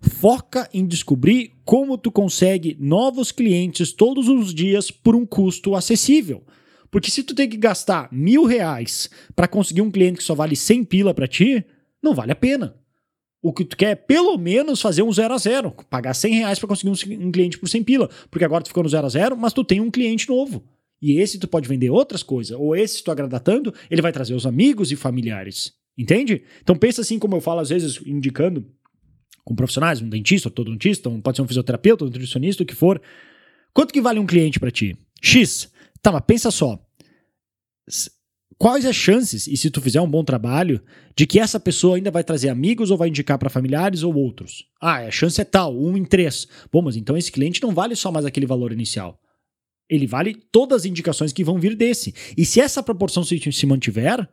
Foca 0.00 0.68
em 0.72 0.86
descobrir 0.86 1.52
como 1.64 1.98
tu 1.98 2.10
consegue 2.12 2.76
novos 2.80 3.32
clientes 3.32 3.92
todos 3.92 4.28
os 4.28 4.54
dias 4.54 4.90
por 4.90 5.16
um 5.16 5.26
custo 5.26 5.74
acessível. 5.74 6.42
Porque 6.90 7.10
se 7.10 7.22
tu 7.22 7.34
tem 7.34 7.48
que 7.48 7.56
gastar 7.56 8.08
mil 8.10 8.44
reais 8.44 9.08
para 9.34 9.46
conseguir 9.46 9.82
um 9.82 9.90
cliente 9.90 10.18
que 10.18 10.24
só 10.24 10.34
vale 10.34 10.56
100 10.56 10.84
pila 10.84 11.14
para 11.14 11.28
ti, 11.28 11.64
não 12.02 12.14
vale 12.14 12.32
a 12.32 12.36
pena. 12.36 12.74
O 13.42 13.52
que 13.52 13.64
tu 13.64 13.76
quer 13.76 13.90
é 13.90 13.94
pelo 13.94 14.36
menos 14.36 14.80
fazer 14.80 15.02
um 15.02 15.12
zero 15.12 15.32
a 15.32 15.38
zero, 15.38 15.72
pagar 15.88 16.12
100 16.12 16.34
reais 16.34 16.58
para 16.58 16.68
conseguir 16.68 17.16
um, 17.16 17.32
cliente 17.32 17.58
por 17.58 17.68
100 17.68 17.84
pila, 17.84 18.10
porque 18.30 18.44
agora 18.44 18.62
tu 18.62 18.68
ficou 18.68 18.82
no 18.82 18.88
zero 18.88 19.06
a 19.06 19.08
zero, 19.08 19.36
mas 19.36 19.52
tu 19.52 19.64
tem 19.64 19.80
um 19.80 19.90
cliente 19.90 20.28
novo. 20.28 20.62
E 21.00 21.18
esse 21.18 21.38
tu 21.38 21.48
pode 21.48 21.66
vender 21.66 21.88
outras 21.88 22.22
coisas, 22.22 22.54
ou 22.58 22.76
esse 22.76 22.98
se 22.98 23.04
tu 23.04 23.10
agradar 23.10 23.40
tanto, 23.40 23.72
ele 23.90 24.02
vai 24.02 24.12
trazer 24.12 24.34
os 24.34 24.44
amigos 24.44 24.92
e 24.92 24.96
familiares. 24.96 25.72
Entende? 25.96 26.42
Então 26.62 26.76
pensa 26.76 27.00
assim 27.00 27.18
como 27.18 27.36
eu 27.36 27.40
falo 27.40 27.60
às 27.60 27.70
vezes 27.70 28.00
indicando 28.04 28.66
com 29.42 29.54
profissionais, 29.54 30.02
um 30.02 30.08
dentista, 30.08 30.48
odontista, 30.48 31.08
um, 31.08 31.20
pode 31.20 31.36
ser 31.36 31.42
um 31.42 31.48
fisioterapeuta, 31.48 32.04
um 32.04 32.08
nutricionista, 32.08 32.62
o 32.62 32.66
que 32.66 32.74
for. 32.74 33.00
Quanto 33.72 33.92
que 33.92 34.00
vale 34.00 34.20
um 34.20 34.26
cliente 34.26 34.60
para 34.60 34.70
ti? 34.70 34.96
X. 35.22 35.72
Tá, 36.02 36.12
mas 36.12 36.22
pensa 36.26 36.50
só. 36.50 36.78
Quais 38.58 38.84
as 38.84 38.94
chances, 38.94 39.46
e 39.46 39.56
se 39.56 39.70
tu 39.70 39.80
fizer 39.80 40.00
um 40.02 40.10
bom 40.10 40.22
trabalho, 40.22 40.82
de 41.16 41.26
que 41.26 41.40
essa 41.40 41.58
pessoa 41.58 41.96
ainda 41.96 42.10
vai 42.10 42.22
trazer 42.22 42.50
amigos 42.50 42.90
ou 42.90 42.98
vai 42.98 43.08
indicar 43.08 43.38
para 43.38 43.48
familiares 43.48 44.02
ou 44.02 44.14
outros? 44.14 44.66
Ah, 44.80 44.98
a 44.98 45.10
chance 45.10 45.40
é 45.40 45.44
tal, 45.44 45.74
um 45.74 45.96
em 45.96 46.04
três. 46.04 46.46
Bom, 46.70 46.82
mas 46.82 46.94
então 46.94 47.16
esse 47.16 47.32
cliente 47.32 47.62
não 47.62 47.72
vale 47.72 47.96
só 47.96 48.12
mais 48.12 48.26
aquele 48.26 48.46
valor 48.46 48.70
inicial. 48.70 49.18
Ele 49.88 50.06
vale 50.06 50.34
todas 50.52 50.82
as 50.82 50.84
indicações 50.84 51.32
que 51.32 51.42
vão 51.42 51.58
vir 51.58 51.74
desse. 51.74 52.14
E 52.36 52.44
se 52.44 52.60
essa 52.60 52.82
proporção 52.82 53.24
se, 53.24 53.40
se 53.50 53.66
mantiver, 53.66 54.28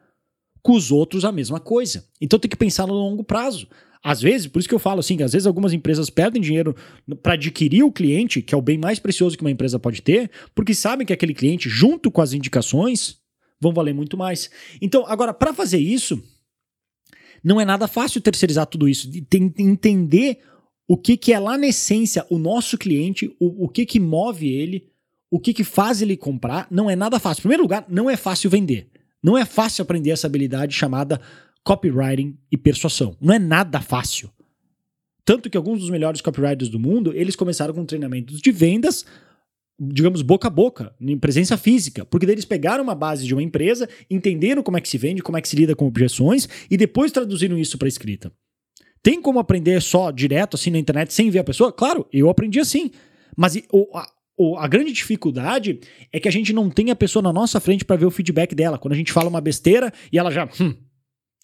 com 0.62 0.74
os 0.74 0.92
outros 0.92 1.24
a 1.24 1.32
mesma 1.32 1.62
coisa. 1.62 2.06
Então 2.20 2.38
tem 2.38 2.50
que 2.50 2.58
pensar 2.58 2.86
no 2.86 2.94
longo 2.94 3.24
prazo. 3.24 3.68
Às 4.04 4.22
vezes, 4.22 4.48
por 4.48 4.60
isso 4.60 4.70
que 4.70 4.76
eu 4.76 4.80
falo 4.80 5.00
assim, 5.00 5.22
às 5.22 5.34
vezes 5.34 5.46
algumas 5.46 5.74
empresas 5.74 6.10
perdem 6.10 6.42
dinheiro 6.42 6.76
para 7.22 7.34
adquirir 7.34 7.84
o 7.84 7.92
cliente, 7.92 8.42
que 8.42 8.54
é 8.54 8.58
o 8.58 8.62
bem 8.62 8.78
mais 8.78 9.00
precioso 9.00 9.38
que 9.38 9.44
uma 9.44 9.52
empresa 9.52 9.80
pode 9.80 10.02
ter, 10.02 10.30
porque 10.56 10.74
sabem 10.74 11.06
que 11.06 11.14
aquele 11.14 11.34
cliente, 11.34 11.70
junto 11.70 12.12
com 12.12 12.22
as 12.22 12.34
indicações, 12.34 13.18
vão 13.60 13.74
valer 13.74 13.94
muito 13.94 14.18
mais. 14.18 14.50
Então, 14.82 15.06
agora, 15.08 15.34
para 15.34 15.54
fazer 15.54 15.80
isso, 15.80 16.22
não 17.44 17.60
é 17.60 17.66
nada 17.66 17.88
fácil 17.88 18.22
terceirizar 18.22 18.66
tudo 18.68 18.88
isso, 18.88 19.10
de 19.10 19.26
entender 19.58 20.40
o 20.88 20.98
que, 20.98 21.18
que 21.18 21.34
é 21.34 21.40
lá 21.40 21.58
na 21.58 21.68
essência 21.68 22.26
o 22.30 22.38
nosso 22.38 22.78
cliente, 22.78 23.36
o, 23.40 23.66
o 23.66 23.70
que, 23.70 23.86
que 23.86 24.00
move 24.00 24.48
ele, 24.48 24.88
o 25.30 25.40
que, 25.40 25.54
que 25.54 25.64
faz 25.64 26.02
ele 26.02 26.16
comprar, 26.16 26.68
não 26.72 26.90
é 26.90 26.96
nada 26.96 27.20
fácil. 27.20 27.42
Em 27.42 27.44
primeiro 27.44 27.64
lugar, 27.64 27.86
não 27.90 28.10
é 28.10 28.16
fácil 28.16 28.50
vender. 28.50 28.90
Não 29.22 29.38
é 29.38 29.44
fácil 29.44 29.82
aprender 29.82 30.12
essa 30.12 30.28
habilidade 30.28 30.74
chamada 30.74 31.20
copywriting 31.68 32.38
e 32.50 32.56
persuasão. 32.56 33.18
Não 33.20 33.34
é 33.34 33.40
nada 33.40 33.82
fácil. 33.82 34.32
Tanto 35.26 35.50
que 35.50 35.58
alguns 35.58 35.82
dos 35.82 35.90
melhores 35.90 36.22
copywriters 36.22 36.70
do 36.70 36.80
mundo, 36.80 37.12
eles 37.14 37.36
começaram 37.36 37.74
com 37.74 37.84
treinamentos 37.84 38.40
de 38.40 38.50
vendas, 38.54 39.06
digamos, 39.78 40.22
boca 40.22 40.48
a 40.48 40.50
boca, 40.50 40.96
em 41.02 41.18
presença 41.18 41.58
física. 41.58 42.06
Porque 42.06 42.26
daí 42.26 42.36
eles 42.36 42.46
pegaram 42.46 42.82
uma 42.82 42.96
base 42.96 43.28
de 43.28 43.34
uma 43.34 43.44
empresa, 43.44 43.90
entenderam 44.10 44.64
como 44.64 44.78
é 44.78 44.82
que 44.82 44.88
se 44.88 44.98
vende, 44.98 45.22
como 45.22 45.38
é 45.38 45.42
que 45.42 45.50
se 45.50 45.58
lida 45.58 45.76
com 45.76 45.86
objeções, 45.86 46.48
e 46.72 46.78
depois 46.78 47.12
traduziram 47.12 47.58
isso 47.58 47.78
para 47.78 47.90
escrita. 47.90 48.32
Tem 49.04 49.22
como 49.22 49.38
aprender 49.38 49.82
só 49.82 50.10
direto 50.10 50.56
assim 50.56 50.72
na 50.72 50.80
internet 50.80 51.14
sem 51.14 51.30
ver 51.30 51.40
a 51.40 51.44
pessoa? 51.44 51.70
Claro, 51.74 52.08
eu 52.14 52.30
aprendi 52.30 52.62
assim. 52.62 52.92
Mas 53.36 53.62
o, 53.74 53.90
a, 53.94 54.64
a 54.64 54.68
grande 54.70 54.94
dificuldade 54.94 55.82
é 56.14 56.20
que 56.22 56.30
a 56.30 56.32
gente 56.32 56.54
não 56.54 56.70
tem 56.70 56.92
a 56.92 56.96
pessoa 56.96 57.22
na 57.22 57.34
nossa 57.34 57.60
frente 57.60 57.84
para 57.84 57.98
ver 57.98 58.06
o 58.06 58.12
feedback 58.12 58.56
dela. 58.56 58.78
Quando 58.78 58.94
a 58.94 58.98
gente 58.98 59.12
fala 59.12 59.28
uma 59.28 59.42
besteira 59.42 59.92
e 60.14 60.18
ela 60.18 60.32
já, 60.32 60.50
hum, 60.62 60.74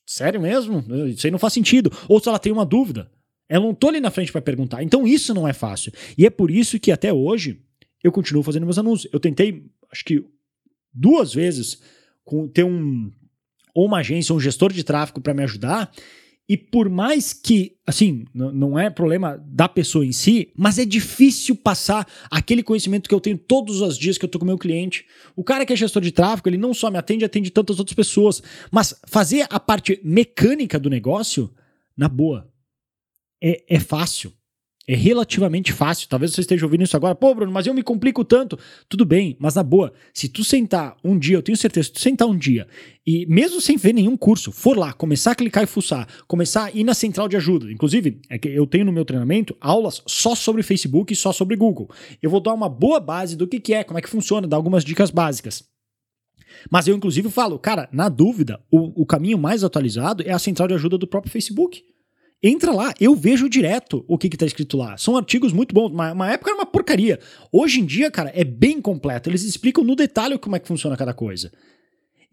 Sério 0.05 0.41
mesmo? 0.41 0.83
Isso 1.07 1.25
aí 1.25 1.31
não 1.31 1.39
faz 1.39 1.53
sentido. 1.53 1.91
Ou 2.07 2.19
se 2.19 2.27
ela 2.27 2.39
tem 2.39 2.51
uma 2.51 2.65
dúvida. 2.65 3.09
Eu 3.49 3.61
não 3.61 3.73
tô 3.73 3.89
ali 3.89 3.99
na 3.99 4.11
frente 4.11 4.31
para 4.31 4.41
perguntar. 4.41 4.83
Então 4.83 5.07
isso 5.07 5.33
não 5.33 5.47
é 5.47 5.53
fácil. 5.53 5.91
E 6.17 6.25
é 6.25 6.29
por 6.29 6.49
isso 6.49 6.79
que 6.79 6.91
até 6.91 7.13
hoje 7.13 7.61
eu 8.03 8.11
continuo 8.11 8.43
fazendo 8.43 8.65
meus 8.65 8.77
anúncios. 8.77 9.11
Eu 9.13 9.19
tentei, 9.19 9.65
acho 9.91 10.03
que 10.03 10.23
duas 10.93 11.33
vezes, 11.33 11.81
ter 12.53 12.63
um 12.63 13.11
ou 13.73 13.87
uma 13.87 13.99
agência, 13.99 14.35
um 14.35 14.39
gestor 14.39 14.71
de 14.71 14.83
tráfego 14.83 15.19
para 15.19 15.33
me 15.33 15.43
ajudar. 15.43 15.91
E 16.47 16.57
por 16.57 16.89
mais 16.89 17.31
que, 17.31 17.77
assim, 17.87 18.25
não 18.33 18.77
é 18.77 18.89
problema 18.89 19.41
da 19.47 19.69
pessoa 19.69 20.05
em 20.05 20.11
si, 20.11 20.51
mas 20.57 20.77
é 20.77 20.83
difícil 20.83 21.55
passar 21.55 22.05
aquele 22.29 22.61
conhecimento 22.61 23.07
que 23.07 23.15
eu 23.15 23.21
tenho 23.21 23.37
todos 23.37 23.79
os 23.79 23.97
dias 23.97 24.17
que 24.17 24.25
eu 24.25 24.29
tô 24.29 24.39
com 24.39 24.45
meu 24.45 24.57
cliente. 24.57 25.05
O 25.37 25.43
cara 25.43 25.65
que 25.65 25.71
é 25.71 25.75
gestor 25.75 26.01
de 26.01 26.11
tráfego, 26.11 26.49
ele 26.49 26.57
não 26.57 26.73
só 26.73 26.91
me 26.91 26.97
atende, 26.97 27.23
atende 27.23 27.49
tantas 27.49 27.79
outras 27.79 27.95
pessoas. 27.95 28.43
Mas 28.69 28.93
fazer 29.07 29.47
a 29.49 29.59
parte 29.59 30.01
mecânica 30.03 30.77
do 30.77 30.89
negócio, 30.89 31.49
na 31.95 32.09
boa, 32.09 32.51
é, 33.41 33.63
é 33.75 33.79
fácil. 33.79 34.33
É 34.85 34.95
relativamente 34.95 35.71
fácil. 35.71 36.09
Talvez 36.09 36.33
você 36.33 36.41
esteja 36.41 36.65
ouvindo 36.65 36.83
isso 36.83 36.97
agora. 36.97 37.15
Pô, 37.15 37.33
Bruno, 37.33 37.51
mas 37.51 37.65
eu 37.65 37.73
me 37.73 37.81
complico 37.81 38.25
tanto. 38.25 38.59
Tudo 38.89 39.05
bem, 39.05 39.37
mas 39.39 39.55
na 39.55 39.63
boa, 39.63 39.93
se 40.13 40.27
tu 40.27 40.43
sentar 40.43 40.97
um 41.01 41.17
dia, 41.17 41.37
eu 41.37 41.41
tenho 41.41 41.57
certeza, 41.57 41.87
se 41.87 41.93
tu 41.93 42.01
sentar 42.01 42.27
um 42.27 42.37
dia 42.37 42.67
e 43.07 43.25
mesmo 43.27 43.61
sem 43.61 43.77
ver 43.77 43.93
nenhum 43.93 44.17
curso, 44.17 44.51
for 44.51 44.77
lá, 44.77 44.91
começar 44.91 45.31
a 45.31 45.35
clicar 45.35 45.63
e 45.63 45.67
fuçar, 45.67 46.07
começar 46.27 46.65
a 46.65 46.71
ir 46.71 46.83
na 46.83 46.93
central 46.93 47.29
de 47.29 47.37
ajuda. 47.37 47.71
Inclusive, 47.71 48.19
é 48.29 48.37
que 48.37 48.49
eu 48.49 48.67
tenho 48.67 48.85
no 48.85 48.91
meu 48.91 49.05
treinamento 49.05 49.55
aulas 49.61 50.01
só 50.05 50.35
sobre 50.35 50.63
Facebook 50.63 51.13
e 51.13 51.15
só 51.15 51.31
sobre 51.31 51.55
Google. 51.55 51.89
Eu 52.21 52.29
vou 52.29 52.41
dar 52.41 52.53
uma 52.53 52.67
boa 52.67 52.99
base 52.99 53.37
do 53.37 53.47
que, 53.47 53.61
que 53.61 53.73
é, 53.73 53.85
como 53.85 53.99
é 53.99 54.01
que 54.01 54.09
funciona, 54.09 54.47
dar 54.47 54.57
algumas 54.57 54.83
dicas 54.83 55.09
básicas. 55.09 55.63
Mas 56.69 56.87
eu, 56.87 56.95
inclusive, 56.95 57.29
falo, 57.29 57.57
cara, 57.57 57.87
na 57.91 58.09
dúvida, 58.09 58.61
o, 58.69 59.01
o 59.01 59.05
caminho 59.05 59.37
mais 59.37 59.63
atualizado 59.63 60.23
é 60.25 60.31
a 60.31 60.39
central 60.39 60.67
de 60.67 60.73
ajuda 60.73 60.97
do 60.97 61.07
próprio 61.07 61.31
Facebook. 61.31 61.83
Entra 62.45 62.73
lá, 62.73 62.93
eu 62.99 63.15
vejo 63.15 63.47
direto 63.47 64.03
o 64.05 64.17
que, 64.17 64.27
que 64.27 64.35
tá 64.35 64.45
escrito 64.45 64.75
lá. 64.75 64.97
São 64.97 65.15
artigos 65.15 65.53
muito 65.53 65.73
bons. 65.73 65.89
Uma, 65.89 66.11
uma 66.11 66.29
época 66.29 66.51
era 66.51 66.59
uma 66.59 66.65
porcaria. 66.65 67.17
Hoje 67.49 67.79
em 67.79 67.85
dia, 67.85 68.11
cara, 68.11 68.33
é 68.35 68.43
bem 68.43 68.81
completo. 68.81 69.29
Eles 69.29 69.43
explicam 69.43 69.81
no 69.81 69.95
detalhe 69.95 70.37
como 70.37 70.55
é 70.57 70.59
que 70.59 70.67
funciona 70.67 70.97
cada 70.97 71.13
coisa. 71.13 71.53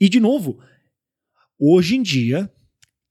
E, 0.00 0.08
de 0.08 0.18
novo, 0.18 0.58
hoje 1.56 1.94
em 1.94 2.02
dia, 2.02 2.50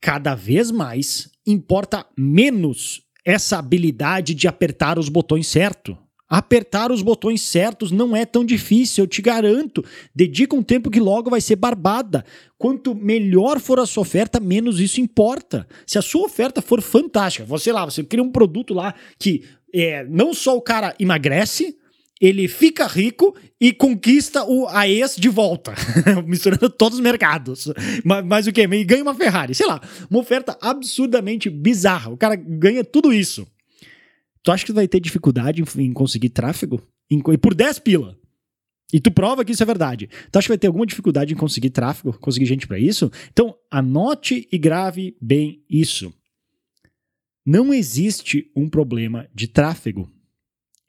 cada 0.01 0.35
vez 0.35 0.71
mais 0.71 1.29
importa 1.47 2.05
menos 2.17 3.01
essa 3.23 3.57
habilidade 3.57 4.33
de 4.33 4.47
apertar 4.49 4.99
os 4.99 5.07
botões 5.07 5.47
certo. 5.47 5.97
Apertar 6.29 6.91
os 6.91 7.01
botões 7.01 7.41
certos 7.41 7.91
não 7.91 8.15
é 8.15 8.23
tão 8.23 8.45
difícil, 8.45 9.03
eu 9.03 9.07
te 9.07 9.19
garanto. 9.19 9.83
Dedica 10.13 10.55
um 10.55 10.61
tempo 10.61 10.91
que 10.91 10.99
logo 10.99 11.29
vai 11.29 11.41
ser 11.41 11.55
barbada. 11.55 12.23
Quanto 12.57 12.93
melhor 12.93 13.59
for 13.59 13.79
a 13.79 13.85
sua 13.85 14.01
oferta, 14.01 14.39
menos 14.39 14.79
isso 14.79 15.01
importa. 15.01 15.67
Se 15.87 15.97
a 15.97 16.01
sua 16.03 16.25
oferta 16.25 16.61
for 16.61 16.81
fantástica, 16.81 17.45
você 17.45 17.71
lá, 17.71 17.83
você 17.83 18.03
cria 18.03 18.23
um 18.23 18.31
produto 18.31 18.75
lá 18.75 18.93
que 19.17 19.43
é, 19.73 20.03
não 20.05 20.33
só 20.33 20.55
o 20.55 20.61
cara 20.61 20.95
emagrece, 20.99 21.75
ele 22.21 22.47
fica 22.47 22.85
rico 22.85 23.35
e 23.59 23.71
conquista 23.71 24.43
o, 24.43 24.67
a 24.67 24.87
ex 24.87 25.15
de 25.15 25.29
volta, 25.29 25.73
misturando 26.27 26.69
todos 26.69 26.97
os 26.99 27.03
mercados. 27.03 27.71
Mas, 28.03 28.25
mas 28.25 28.47
o 28.47 28.51
que? 28.51 28.61
E 28.61 28.83
ganha 28.83 29.01
uma 29.01 29.15
Ferrari, 29.15 29.55
sei 29.55 29.65
lá, 29.65 29.81
uma 30.09 30.19
oferta 30.19 30.57
absurdamente 30.61 31.49
bizarra. 31.49 32.11
O 32.11 32.17
cara 32.17 32.35
ganha 32.35 32.83
tudo 32.83 33.13
isso. 33.13 33.47
Tu 34.43 34.51
acha 34.51 34.65
que 34.65 34.71
vai 34.71 34.87
ter 34.87 34.99
dificuldade 34.99 35.63
em, 35.77 35.93
conseguir 35.93 36.29
tráfego? 36.29 36.81
Em, 37.09 37.21
por 37.21 37.53
10 37.53 37.79
pila. 37.79 38.17
E 38.91 38.99
tu 38.99 39.11
prova 39.11 39.45
que 39.45 39.51
isso 39.51 39.61
é 39.61 39.65
verdade. 39.65 40.09
Tu 40.31 40.37
acha 40.37 40.45
que 40.45 40.51
vai 40.51 40.57
ter 40.57 40.67
alguma 40.67 40.85
dificuldade 40.85 41.33
em 41.33 41.37
conseguir 41.37 41.69
tráfego, 41.69 42.17
conseguir 42.17 42.45
gente 42.45 42.67
para 42.67 42.79
isso? 42.79 43.11
Então, 43.31 43.55
anote 43.69 44.47
e 44.51 44.57
grave 44.57 45.15
bem 45.21 45.63
isso. 45.69 46.11
Não 47.45 47.73
existe 47.73 48.51
um 48.55 48.67
problema 48.67 49.29
de 49.33 49.47
tráfego. 49.47 50.09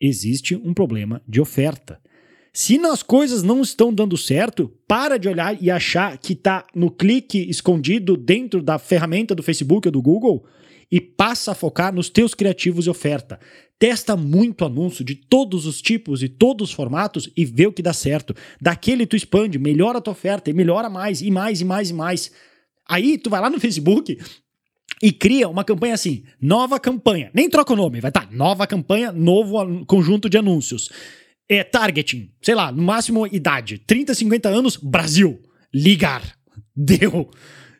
Existe 0.00 0.56
um 0.56 0.72
problema 0.72 1.22
de 1.28 1.40
oferta. 1.40 2.00
Se 2.52 2.78
nas 2.78 3.02
coisas 3.02 3.42
não 3.42 3.60
estão 3.60 3.94
dando 3.94 4.16
certo, 4.16 4.68
para 4.88 5.18
de 5.18 5.28
olhar 5.28 5.62
e 5.62 5.70
achar 5.70 6.18
que 6.18 6.32
está 6.32 6.66
no 6.74 6.90
clique 6.90 7.48
escondido 7.48 8.16
dentro 8.16 8.62
da 8.62 8.78
ferramenta 8.78 9.34
do 9.34 9.42
Facebook 9.42 9.86
ou 9.86 9.92
do 9.92 10.02
Google 10.02 10.44
e 10.90 11.00
passa 11.00 11.52
a 11.52 11.54
focar 11.54 11.94
nos 11.94 12.08
teus 12.08 12.34
criativos 12.34 12.86
e 12.86 12.90
oferta. 12.90 13.38
Testa 13.78 14.16
muito 14.16 14.64
anúncio 14.64 15.04
de 15.04 15.14
todos 15.14 15.64
os 15.64 15.80
tipos 15.80 16.22
e 16.22 16.28
todos 16.28 16.68
os 16.68 16.74
formatos 16.74 17.30
e 17.36 17.44
vê 17.44 17.66
o 17.66 17.72
que 17.72 17.80
dá 17.80 17.92
certo. 17.92 18.34
Daquele 18.60 19.06
tu 19.06 19.16
expande, 19.16 19.58
melhora 19.58 19.98
a 19.98 20.00
tua 20.00 20.12
oferta 20.12 20.50
e 20.50 20.52
melhora 20.52 20.90
mais 20.90 21.22
e 21.22 21.30
mais 21.30 21.60
e 21.60 21.64
mais 21.64 21.90
e 21.90 21.94
mais. 21.94 22.32
Aí 22.88 23.16
tu 23.16 23.30
vai 23.30 23.40
lá 23.40 23.48
no 23.48 23.58
Facebook 23.60 24.18
e 25.02 25.12
cria 25.12 25.48
uma 25.48 25.64
campanha 25.64 25.94
assim, 25.94 26.24
nova 26.40 26.78
campanha. 26.78 27.30
Nem 27.32 27.48
troca 27.48 27.72
o 27.72 27.76
nome, 27.76 28.00
vai 28.00 28.10
estar 28.10 28.26
tá, 28.26 28.32
nova 28.32 28.66
campanha, 28.66 29.12
novo 29.12 29.86
conjunto 29.86 30.28
de 30.28 30.36
anúncios. 30.36 30.90
É 31.48 31.64
targeting, 31.64 32.30
sei 32.42 32.54
lá, 32.54 32.70
no 32.70 32.82
máximo 32.82 33.26
idade, 33.26 33.78
30, 33.78 34.14
50 34.14 34.48
anos, 34.48 34.76
Brasil. 34.76 35.40
Ligar. 35.72 36.22
Deu. 36.76 37.30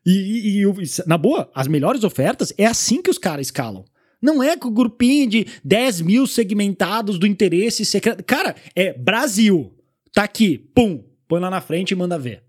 E, 0.05 0.63
e, 0.63 0.63
e, 0.63 0.75
na 1.07 1.19
boa, 1.19 1.51
as 1.55 1.69
melhores 1.69 2.05
ofertas 2.05 2.53
é 2.57 2.67
assim 2.67 3.03
que 3.03 3.11
os 3.11 3.19
caras 3.19 3.47
escalam. 3.47 3.85
Não 4.21 4.43
é 4.43 4.57
com 4.57 4.69
o 4.69 4.73
grupinho 4.73 5.29
de 5.29 5.47
10 5.65 6.03
mil 6.03 6.27
segmentados 6.27 7.19
do 7.19 7.27
interesse 7.27 7.85
secreto. 7.85 8.23
Cara, 8.25 8.55
é 8.75 8.93
Brasil. 8.93 9.75
Tá 10.13 10.25
aqui, 10.25 10.59
pum, 10.59 11.05
põe 11.27 11.41
lá 11.41 11.49
na 11.49 11.61
frente 11.61 11.93
e 11.93 11.97
manda 11.97 12.19
ver. 12.19 12.43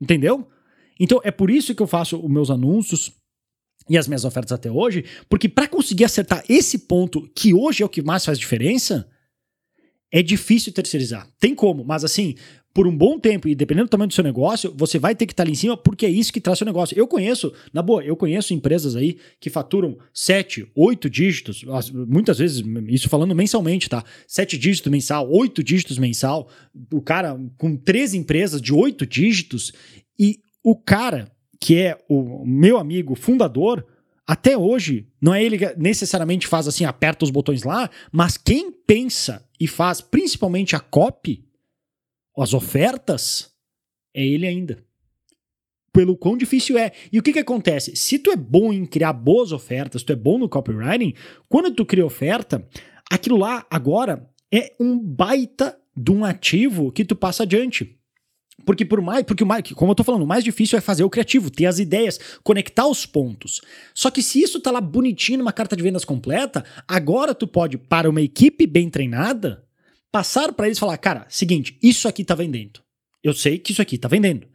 Entendeu? 0.00 0.48
Então 1.00 1.20
é 1.24 1.30
por 1.30 1.50
isso 1.50 1.74
que 1.74 1.82
eu 1.82 1.86
faço 1.86 2.18
os 2.18 2.30
meus 2.30 2.50
anúncios 2.50 3.12
e 3.88 3.96
as 3.96 4.06
minhas 4.06 4.24
ofertas 4.24 4.52
até 4.52 4.70
hoje, 4.70 5.04
porque 5.28 5.48
para 5.48 5.66
conseguir 5.66 6.04
acertar 6.04 6.44
esse 6.48 6.78
ponto, 6.80 7.28
que 7.34 7.52
hoje 7.52 7.82
é 7.82 7.86
o 7.86 7.88
que 7.88 8.02
mais 8.02 8.24
faz 8.24 8.38
diferença, 8.38 9.08
é 10.10 10.22
difícil 10.22 10.72
terceirizar. 10.72 11.26
Tem 11.40 11.54
como, 11.54 11.84
mas 11.84 12.04
assim, 12.04 12.36
por 12.74 12.86
um 12.86 12.96
bom 12.96 13.18
tempo, 13.18 13.48
e 13.48 13.54
dependendo 13.54 13.86
do 13.86 13.90
tamanho 13.90 14.08
do 14.08 14.14
seu 14.14 14.24
negócio, 14.24 14.72
você 14.76 14.98
vai 14.98 15.14
ter 15.14 15.26
que 15.26 15.32
estar 15.32 15.42
ali 15.42 15.52
em 15.52 15.56
cima, 15.56 15.76
porque 15.76 16.06
é 16.06 16.08
isso 16.08 16.32
que 16.32 16.40
traz 16.40 16.58
seu 16.58 16.64
negócio. 16.64 16.98
Eu 16.98 17.06
conheço, 17.06 17.52
na 17.72 17.82
boa, 17.82 18.02
eu 18.02 18.16
conheço 18.16 18.54
empresas 18.54 18.96
aí 18.96 19.18
que 19.38 19.50
faturam 19.50 19.98
sete, 20.12 20.66
oito 20.74 21.10
dígitos, 21.10 21.64
muitas 22.08 22.38
vezes, 22.38 22.62
isso 22.88 23.08
falando 23.08 23.34
mensalmente, 23.34 23.88
tá? 23.88 24.02
Sete 24.26 24.56
dígitos 24.56 24.90
mensal, 24.90 25.30
oito 25.30 25.62
dígitos 25.62 25.98
mensal, 25.98 26.48
o 26.90 27.02
cara 27.02 27.38
com 27.58 27.76
três 27.76 28.14
empresas 28.14 28.60
de 28.60 28.72
oito 28.72 29.06
dígitos, 29.06 29.72
e 30.18 30.40
o 30.62 30.74
cara 30.74 31.30
que 31.60 31.78
é 31.78 31.98
o 32.08 32.44
meu 32.44 32.78
amigo 32.78 33.14
fundador, 33.14 33.86
até 34.26 34.56
hoje, 34.56 35.06
não 35.20 35.34
é 35.34 35.44
ele 35.44 35.58
que 35.58 35.74
necessariamente 35.76 36.46
faz 36.46 36.66
assim, 36.66 36.84
aperta 36.84 37.24
os 37.24 37.30
botões 37.30 37.64
lá, 37.64 37.90
mas 38.10 38.36
quem 38.36 38.72
pensa 38.72 39.44
e 39.60 39.66
faz 39.66 40.00
principalmente 40.00 40.74
a 40.74 40.80
copy, 40.80 41.44
as 42.36 42.54
ofertas, 42.54 43.52
é 44.14 44.24
ele 44.24 44.46
ainda. 44.46 44.84
Pelo 45.92 46.16
quão 46.16 46.36
difícil 46.36 46.78
é. 46.78 46.92
E 47.12 47.18
o 47.18 47.22
que, 47.22 47.32
que 47.32 47.38
acontece? 47.38 47.94
Se 47.94 48.18
tu 48.18 48.30
é 48.30 48.36
bom 48.36 48.72
em 48.72 48.86
criar 48.86 49.12
boas 49.12 49.52
ofertas, 49.52 50.02
tu 50.02 50.12
é 50.12 50.16
bom 50.16 50.38
no 50.38 50.48
copywriting, 50.48 51.14
quando 51.48 51.74
tu 51.74 51.84
cria 51.84 52.06
oferta, 52.06 52.66
aquilo 53.10 53.36
lá 53.36 53.66
agora 53.70 54.30
é 54.52 54.74
um 54.80 54.98
baita 54.98 55.78
de 55.94 56.10
um 56.10 56.24
ativo 56.24 56.90
que 56.90 57.04
tu 57.04 57.14
passa 57.14 57.42
adiante. 57.42 57.98
Porque 58.64 58.84
por 58.84 59.00
mais, 59.00 59.24
porque 59.24 59.44
mais, 59.44 59.70
como 59.72 59.90
eu 59.90 59.94
tô 59.94 60.04
falando, 60.04 60.22
o 60.22 60.26
mais 60.26 60.44
difícil 60.44 60.78
é 60.78 60.80
fazer 60.80 61.04
o 61.04 61.10
criativo, 61.10 61.50
ter 61.50 61.66
as 61.66 61.78
ideias, 61.78 62.18
conectar 62.42 62.86
os 62.86 63.04
pontos. 63.04 63.60
Só 63.94 64.10
que 64.10 64.22
se 64.22 64.40
isso 64.40 64.60
tá 64.60 64.70
lá 64.70 64.80
bonitinho 64.80 65.38
numa 65.38 65.52
carta 65.52 65.76
de 65.76 65.82
vendas 65.82 66.04
completa, 66.04 66.64
agora 66.86 67.34
tu 67.34 67.46
pode 67.46 67.76
para 67.76 68.08
uma 68.08 68.20
equipe 68.20 68.66
bem 68.66 68.88
treinada 68.88 69.64
passar 70.12 70.52
para 70.52 70.66
eles 70.66 70.76
e 70.78 70.80
falar: 70.80 70.98
cara, 70.98 71.26
seguinte, 71.28 71.76
isso 71.82 72.06
aqui 72.06 72.22
tá 72.24 72.34
vendendo. 72.34 72.80
Eu 73.24 73.32
sei 73.32 73.58
que 73.58 73.72
isso 73.72 73.82
aqui 73.82 73.96
tá 73.96 74.06
vendendo. 74.06 74.46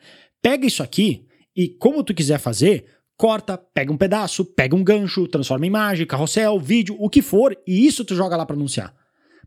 Pega 0.41 0.67
isso 0.67 0.83
aqui 0.83 1.25
e, 1.55 1.67
como 1.67 2.03
tu 2.03 2.13
quiser 2.13 2.37
fazer, 2.37 2.85
corta, 3.17 3.57
pega 3.57 3.91
um 3.91 3.97
pedaço, 3.97 4.45
pega 4.45 4.75
um 4.75 4.83
gancho, 4.83 5.27
transforma 5.27 5.65
em 5.65 5.69
imagem, 5.69 6.05
carrossel, 6.05 6.59
vídeo, 6.59 6.95
o 6.99 7.09
que 7.09 7.21
for, 7.21 7.57
e 7.65 7.87
isso 7.87 8.05
tu 8.05 8.13
joga 8.13 8.37
lá 8.37 8.45
para 8.45 8.55
anunciar. 8.55 8.95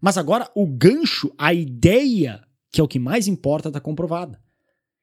Mas 0.00 0.18
agora 0.18 0.50
o 0.56 0.66
gancho, 0.66 1.32
a 1.38 1.54
ideia, 1.54 2.42
que 2.72 2.80
é 2.80 2.84
o 2.84 2.88
que 2.88 2.98
mais 2.98 3.28
importa, 3.28 3.70
tá 3.70 3.80
comprovada. 3.80 4.40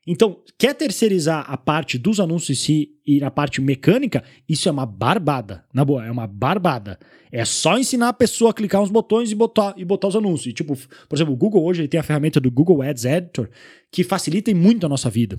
Então, 0.10 0.38
quer 0.58 0.74
terceirizar 0.74 1.46
a 1.52 1.58
parte 1.58 1.98
dos 1.98 2.22
anúncios 2.22 2.58
em 2.58 2.62
si 2.64 2.92
e 3.06 3.22
a 3.22 3.30
parte 3.30 3.60
mecânica, 3.60 4.24
isso 4.48 4.70
é 4.70 4.72
uma 4.72 4.86
barbada. 4.86 5.66
Na 5.74 5.84
boa, 5.84 6.06
é 6.06 6.10
uma 6.10 6.26
barbada. 6.26 6.98
É 7.30 7.44
só 7.44 7.78
ensinar 7.78 8.08
a 8.08 8.14
pessoa 8.14 8.52
a 8.52 8.54
clicar 8.54 8.82
uns 8.82 8.90
botões 8.90 9.30
e 9.30 9.36
botar, 9.36 9.74
e 9.76 9.84
botar 9.84 10.08
os 10.08 10.16
anúncios. 10.16 10.48
E, 10.48 10.54
tipo, 10.54 10.78
por 11.10 11.16
exemplo, 11.16 11.34
o 11.34 11.38
Google 11.38 11.66
hoje 11.66 11.88
tem 11.90 12.00
a 12.00 12.04
ferramenta 12.04 12.40
do 12.40 12.50
Google 12.50 12.82
Ads 12.82 13.04
Editor 13.04 13.50
que 13.92 14.02
facilita 14.02 14.54
muito 14.56 14.86
a 14.86 14.90
nossa 14.90 15.10
vida 15.10 15.38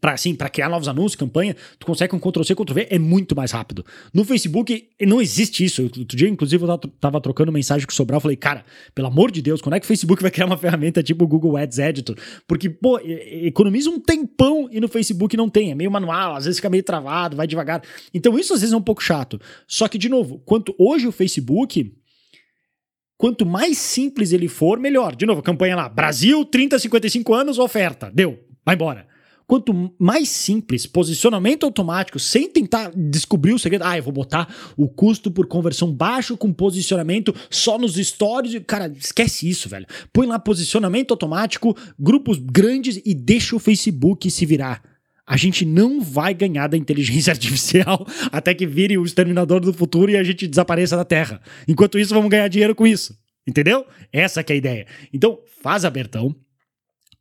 para 0.00 0.12
assim, 0.12 0.34
para 0.34 0.48
criar 0.48 0.68
novos 0.68 0.88
anúncios, 0.88 1.16
campanha, 1.16 1.56
tu 1.78 1.86
consegue 1.86 2.10
com 2.10 2.20
Ctrl 2.20 2.42
C, 2.44 2.54
Ctrl 2.54 2.74
V, 2.74 2.86
é 2.90 2.98
muito 2.98 3.34
mais 3.34 3.52
rápido. 3.52 3.84
No 4.12 4.24
Facebook 4.24 4.88
não 5.00 5.20
existe 5.20 5.64
isso. 5.64 5.82
Outro 5.82 6.16
dia, 6.16 6.28
inclusive, 6.28 6.64
eu 6.64 6.78
tava 7.00 7.20
trocando 7.20 7.52
mensagem 7.52 7.86
com 7.86 7.92
o 7.92 7.94
Sobral, 7.94 8.20
falei, 8.20 8.36
cara, 8.36 8.64
pelo 8.94 9.08
amor 9.08 9.30
de 9.30 9.40
Deus, 9.40 9.60
quando 9.60 9.74
é 9.74 9.80
que 9.80 9.84
o 9.84 9.88
Facebook 9.88 10.22
vai 10.22 10.30
criar 10.30 10.46
uma 10.46 10.56
ferramenta 10.58 11.02
tipo 11.02 11.24
o 11.24 11.28
Google 11.28 11.56
Ads 11.56 11.78
Editor? 11.78 12.16
Porque, 12.46 12.68
pô, 12.68 12.98
economiza 12.98 13.90
um 13.90 14.00
tempão 14.00 14.68
e 14.70 14.80
no 14.80 14.88
Facebook 14.88 15.36
não 15.36 15.48
tem, 15.48 15.70
é 15.70 15.74
meio 15.74 15.90
manual, 15.90 16.36
às 16.36 16.44
vezes 16.44 16.58
fica 16.58 16.70
meio 16.70 16.82
travado, 16.82 17.36
vai 17.36 17.46
devagar. 17.46 17.82
Então 18.12 18.38
isso 18.38 18.54
às 18.54 18.60
vezes 18.60 18.72
é 18.72 18.76
um 18.76 18.82
pouco 18.82 19.02
chato. 19.02 19.40
Só 19.66 19.88
que, 19.88 19.98
de 19.98 20.08
novo, 20.08 20.40
quanto 20.44 20.74
hoje 20.78 21.06
o 21.06 21.12
Facebook 21.12 21.92
quanto 23.16 23.46
mais 23.46 23.78
simples 23.78 24.32
ele 24.32 24.48
for, 24.48 24.78
melhor. 24.78 25.16
De 25.16 25.24
novo, 25.24 25.42
campanha 25.42 25.76
lá, 25.76 25.88
Brasil, 25.88 26.44
30 26.44 26.76
a 26.76 26.78
55 26.78 27.34
anos, 27.34 27.58
oferta, 27.58 28.10
deu, 28.12 28.38
vai 28.64 28.74
embora. 28.74 29.06
Quanto 29.46 29.92
mais 29.98 30.30
simples, 30.30 30.86
posicionamento 30.86 31.64
automático, 31.64 32.18
sem 32.18 32.48
tentar 32.48 32.90
descobrir 32.94 33.52
o 33.52 33.58
segredo. 33.58 33.84
Ah, 33.84 33.96
eu 33.96 34.02
vou 34.02 34.12
botar 34.12 34.52
o 34.76 34.88
custo 34.88 35.30
por 35.30 35.46
conversão 35.46 35.92
baixo 35.92 36.36
com 36.36 36.52
posicionamento 36.52 37.34
só 37.50 37.78
nos 37.78 37.94
stories. 37.94 38.62
Cara, 38.66 38.90
esquece 38.98 39.48
isso, 39.48 39.68
velho. 39.68 39.86
Põe 40.12 40.26
lá 40.26 40.38
posicionamento 40.38 41.10
automático, 41.10 41.76
grupos 41.98 42.38
grandes 42.38 43.00
e 43.04 43.14
deixa 43.14 43.54
o 43.54 43.58
Facebook 43.58 44.30
se 44.30 44.46
virar. 44.46 44.82
A 45.26 45.36
gente 45.36 45.64
não 45.64 46.00
vai 46.00 46.34
ganhar 46.34 46.66
da 46.66 46.76
inteligência 46.76 47.30
artificial 47.32 48.06
até 48.32 48.54
que 48.54 48.66
vire 48.66 48.96
o 48.96 49.04
exterminador 49.04 49.60
do 49.60 49.72
futuro 49.72 50.10
e 50.10 50.16
a 50.16 50.24
gente 50.24 50.46
desapareça 50.46 50.96
da 50.96 51.04
Terra. 51.04 51.40
Enquanto 51.68 51.98
isso, 51.98 52.14
vamos 52.14 52.30
ganhar 52.30 52.48
dinheiro 52.48 52.74
com 52.74 52.86
isso. 52.86 53.16
Entendeu? 53.46 53.84
Essa 54.10 54.40
é 54.40 54.52
a 54.52 54.54
ideia. 54.54 54.86
Então, 55.12 55.38
faz 55.62 55.84
abertão, 55.84 56.34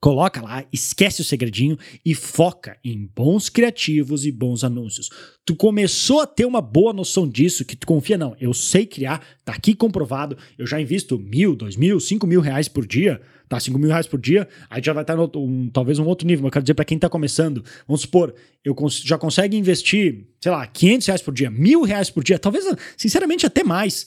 Coloca 0.03 0.41
lá, 0.41 0.65
esquece 0.69 1.21
o 1.21 1.23
segredinho 1.23 1.77
e 2.03 2.13
foca 2.13 2.75
em 2.83 3.09
bons 3.15 3.47
criativos 3.47 4.25
e 4.25 4.33
bons 4.33 4.61
anúncios. 4.65 5.09
Tu 5.45 5.55
começou 5.55 6.19
a 6.19 6.27
ter 6.27 6.45
uma 6.45 6.59
boa 6.59 6.91
noção 6.91 7.25
disso, 7.25 7.63
que 7.63 7.73
tu 7.73 7.87
confia, 7.87 8.17
não, 8.17 8.35
eu 8.37 8.53
sei 8.53 8.85
criar, 8.85 9.25
tá 9.45 9.53
aqui 9.53 9.73
comprovado, 9.73 10.37
eu 10.57 10.67
já 10.67 10.81
invisto 10.81 11.17
mil, 11.17 11.55
dois 11.55 11.77
mil, 11.77 12.01
cinco 12.01 12.27
mil 12.27 12.41
reais 12.41 12.67
por 12.67 12.85
dia, 12.85 13.21
tá? 13.47 13.57
Cinco 13.61 13.79
mil 13.79 13.87
reais 13.87 14.05
por 14.05 14.19
dia, 14.19 14.45
aí 14.69 14.83
já 14.83 14.91
vai 14.91 15.03
estar 15.03 15.15
no, 15.15 15.31
um, 15.37 15.69
talvez 15.69 15.99
um 15.99 16.05
outro 16.05 16.27
nível, 16.27 16.43
mas 16.43 16.47
eu 16.47 16.51
quero 16.51 16.63
dizer 16.63 16.73
para 16.73 16.83
quem 16.83 16.99
tá 16.99 17.07
começando, 17.07 17.63
vamos 17.87 18.01
supor, 18.01 18.35
eu 18.61 18.75
cons 18.75 18.99
já 18.99 19.17
consegue 19.17 19.55
investir, 19.55 20.27
sei 20.41 20.51
lá, 20.51 20.67
500 20.67 21.07
reais 21.07 21.21
por 21.21 21.33
dia, 21.33 21.49
mil 21.49 21.81
reais 21.83 22.09
por 22.09 22.25
dia, 22.25 22.37
talvez, 22.37 22.65
sinceramente, 22.97 23.45
até 23.45 23.63
mais 23.63 24.05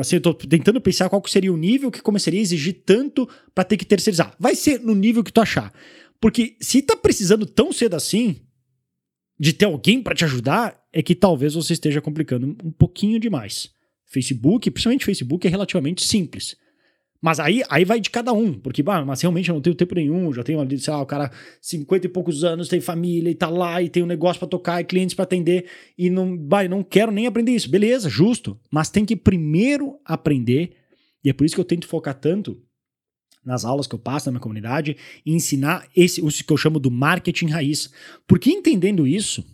assim, 0.00 0.16
eu 0.16 0.20
tô 0.20 0.34
tentando 0.34 0.80
pensar 0.80 1.08
qual 1.08 1.22
seria 1.26 1.52
o 1.52 1.56
nível 1.56 1.90
que 1.90 2.02
começaria 2.02 2.40
a 2.40 2.42
exigir 2.42 2.82
tanto 2.84 3.28
para 3.54 3.64
ter 3.64 3.76
que 3.76 3.84
terceirizar. 3.84 4.34
Vai 4.38 4.54
ser 4.54 4.80
no 4.80 4.94
nível 4.94 5.22
que 5.22 5.32
tu 5.32 5.40
achar. 5.40 5.72
Porque 6.20 6.56
se 6.60 6.82
tá 6.82 6.96
precisando 6.96 7.46
tão 7.46 7.72
cedo 7.72 7.94
assim 7.94 8.36
de 9.38 9.52
ter 9.52 9.66
alguém 9.66 10.02
para 10.02 10.14
te 10.14 10.24
ajudar, 10.24 10.82
é 10.92 11.02
que 11.02 11.14
talvez 11.14 11.54
você 11.54 11.72
esteja 11.72 12.00
complicando 12.00 12.56
um 12.64 12.72
pouquinho 12.72 13.20
demais. 13.20 13.70
Facebook, 14.06 14.70
principalmente 14.70 15.04
Facebook, 15.04 15.46
é 15.46 15.50
relativamente 15.50 16.04
simples. 16.04 16.56
Mas 17.20 17.40
aí, 17.40 17.62
aí 17.68 17.84
vai 17.84 18.00
de 18.00 18.10
cada 18.10 18.32
um, 18.32 18.54
porque, 18.54 18.82
bah, 18.82 19.04
mas 19.04 19.20
realmente 19.20 19.48
eu 19.48 19.54
não 19.54 19.60
tenho 19.60 19.74
tempo 19.74 19.94
nenhum, 19.94 20.32
já 20.32 20.44
tenho 20.44 20.60
ali, 20.60 20.78
sei 20.78 20.92
lá, 20.92 21.02
o 21.02 21.06
cara 21.06 21.32
50 21.60 22.06
e 22.06 22.08
poucos 22.08 22.44
anos, 22.44 22.68
tem 22.68 22.80
família 22.80 23.28
e 23.28 23.34
tá 23.34 23.48
lá, 23.48 23.82
e 23.82 23.88
tem 23.88 24.04
um 24.04 24.06
negócio 24.06 24.38
para 24.38 24.48
tocar, 24.48 24.80
e 24.80 24.84
clientes 24.84 25.14
para 25.14 25.24
atender, 25.24 25.66
e 25.96 26.08
não, 26.08 26.36
bah, 26.36 26.68
não 26.68 26.82
quero 26.84 27.10
nem 27.10 27.26
aprender 27.26 27.52
isso. 27.52 27.68
Beleza, 27.68 28.08
justo, 28.08 28.58
mas 28.70 28.88
tem 28.88 29.04
que 29.04 29.16
primeiro 29.16 29.98
aprender, 30.04 30.76
e 31.24 31.28
é 31.28 31.32
por 31.32 31.44
isso 31.44 31.56
que 31.56 31.60
eu 31.60 31.64
tento 31.64 31.88
focar 31.88 32.14
tanto 32.14 32.62
nas 33.44 33.64
aulas 33.64 33.86
que 33.86 33.94
eu 33.94 33.98
passo 33.98 34.26
na 34.26 34.32
minha 34.32 34.40
comunidade, 34.40 34.96
e 35.24 35.32
ensinar 35.32 35.88
esse, 35.96 36.20
o 36.20 36.28
que 36.28 36.52
eu 36.52 36.56
chamo 36.56 36.78
do 36.78 36.90
marketing 36.90 37.46
raiz. 37.46 37.90
Porque 38.26 38.50
entendendo 38.50 39.06
isso, 39.06 39.44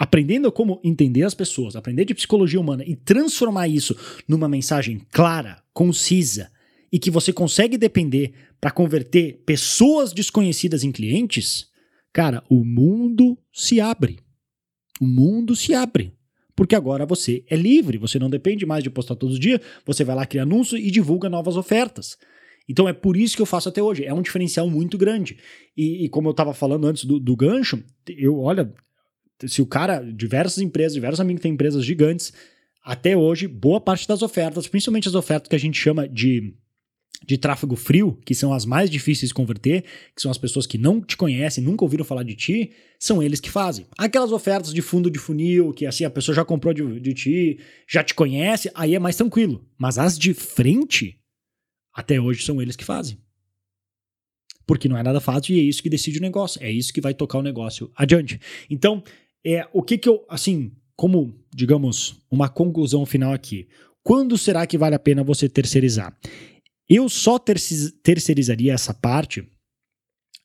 aprendendo 0.00 0.50
como 0.50 0.80
entender 0.82 1.24
as 1.24 1.34
pessoas, 1.34 1.76
aprender 1.76 2.06
de 2.06 2.14
psicologia 2.14 2.58
humana 2.58 2.82
e 2.86 2.96
transformar 2.96 3.68
isso 3.68 3.94
numa 4.26 4.48
mensagem 4.48 5.02
clara, 5.12 5.62
concisa 5.74 6.50
e 6.90 6.98
que 6.98 7.10
você 7.10 7.34
consegue 7.34 7.76
depender 7.76 8.32
para 8.58 8.70
converter 8.70 9.42
pessoas 9.44 10.14
desconhecidas 10.14 10.84
em 10.84 10.90
clientes, 10.90 11.68
cara, 12.14 12.42
o 12.48 12.64
mundo 12.64 13.36
se 13.52 13.78
abre. 13.78 14.18
O 14.98 15.04
mundo 15.04 15.54
se 15.54 15.74
abre. 15.74 16.14
Porque 16.56 16.74
agora 16.74 17.04
você 17.04 17.44
é 17.50 17.54
livre, 17.54 17.98
você 17.98 18.18
não 18.18 18.30
depende 18.30 18.64
mais 18.64 18.82
de 18.82 18.88
postar 18.88 19.16
todos 19.16 19.34
os 19.34 19.40
dias, 19.40 19.60
você 19.84 20.02
vai 20.02 20.16
lá 20.16 20.24
criar 20.24 20.44
anúncio 20.44 20.78
e 20.78 20.90
divulga 20.90 21.28
novas 21.28 21.58
ofertas. 21.58 22.16
Então 22.66 22.88
é 22.88 22.94
por 22.94 23.18
isso 23.18 23.36
que 23.36 23.42
eu 23.42 23.46
faço 23.46 23.68
até 23.68 23.82
hoje. 23.82 24.06
É 24.06 24.14
um 24.14 24.22
diferencial 24.22 24.68
muito 24.70 24.96
grande. 24.96 25.36
E, 25.76 26.06
e 26.06 26.08
como 26.08 26.28
eu 26.28 26.32
estava 26.32 26.54
falando 26.54 26.86
antes 26.86 27.04
do, 27.04 27.20
do 27.20 27.36
gancho, 27.36 27.82
eu, 28.08 28.38
olha, 28.38 28.72
se 29.46 29.62
o 29.62 29.66
cara, 29.66 30.00
diversas 30.00 30.58
empresas, 30.58 30.94
diversos 30.94 31.20
amigos 31.20 31.42
têm 31.42 31.52
empresas 31.52 31.84
gigantes, 31.84 32.32
até 32.82 33.16
hoje, 33.16 33.46
boa 33.46 33.80
parte 33.80 34.08
das 34.08 34.22
ofertas, 34.22 34.66
principalmente 34.66 35.08
as 35.08 35.14
ofertas 35.14 35.48
que 35.48 35.56
a 35.56 35.58
gente 35.58 35.78
chama 35.78 36.08
de, 36.08 36.54
de 37.26 37.36
tráfego 37.36 37.76
frio, 37.76 38.18
que 38.24 38.34
são 38.34 38.52
as 38.52 38.64
mais 38.64 38.88
difíceis 38.88 39.28
de 39.28 39.34
converter, 39.34 39.84
que 40.14 40.22
são 40.22 40.30
as 40.30 40.38
pessoas 40.38 40.66
que 40.66 40.78
não 40.78 41.00
te 41.00 41.16
conhecem, 41.16 41.62
nunca 41.62 41.84
ouviram 41.84 42.04
falar 42.04 42.22
de 42.22 42.34
ti, 42.34 42.72
são 42.98 43.22
eles 43.22 43.38
que 43.38 43.50
fazem. 43.50 43.86
Aquelas 43.98 44.32
ofertas 44.32 44.72
de 44.72 44.80
fundo 44.80 45.10
de 45.10 45.18
funil, 45.18 45.72
que 45.72 45.84
assim 45.84 46.04
a 46.04 46.10
pessoa 46.10 46.34
já 46.34 46.44
comprou 46.44 46.72
de, 46.72 47.00
de 47.00 47.14
ti, 47.14 47.60
já 47.86 48.02
te 48.02 48.14
conhece, 48.14 48.70
aí 48.74 48.94
é 48.94 48.98
mais 48.98 49.16
tranquilo. 49.16 49.64
Mas 49.78 49.98
as 49.98 50.18
de 50.18 50.32
frente, 50.32 51.18
até 51.94 52.18
hoje 52.18 52.44
são 52.44 52.62
eles 52.62 52.76
que 52.76 52.84
fazem. 52.84 53.18
Porque 54.66 54.88
não 54.88 54.96
é 54.96 55.02
nada 55.02 55.20
fácil 55.20 55.54
e 55.54 55.58
é 55.58 55.62
isso 55.62 55.82
que 55.82 55.90
decide 55.90 56.18
o 56.18 56.22
negócio, 56.22 56.62
é 56.62 56.70
isso 56.70 56.92
que 56.92 57.00
vai 57.00 57.12
tocar 57.12 57.38
o 57.38 57.42
negócio 57.42 57.90
adiante. 57.96 58.40
Então, 58.70 59.02
é 59.44 59.66
o 59.72 59.82
que 59.82 59.98
que 59.98 60.08
eu, 60.08 60.24
assim, 60.28 60.72
como, 60.96 61.34
digamos, 61.54 62.22
uma 62.30 62.48
conclusão 62.48 63.06
final 63.06 63.32
aqui. 63.32 63.68
Quando 64.02 64.36
será 64.38 64.66
que 64.66 64.78
vale 64.78 64.94
a 64.94 64.98
pena 64.98 65.22
você 65.22 65.48
terceirizar? 65.48 66.16
Eu 66.88 67.08
só 67.08 67.38
terceirizaria 67.38 68.72
essa 68.72 68.92
parte 68.92 69.46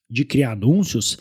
de 0.08 0.24
criar 0.24 0.52
anúncios 0.52 1.18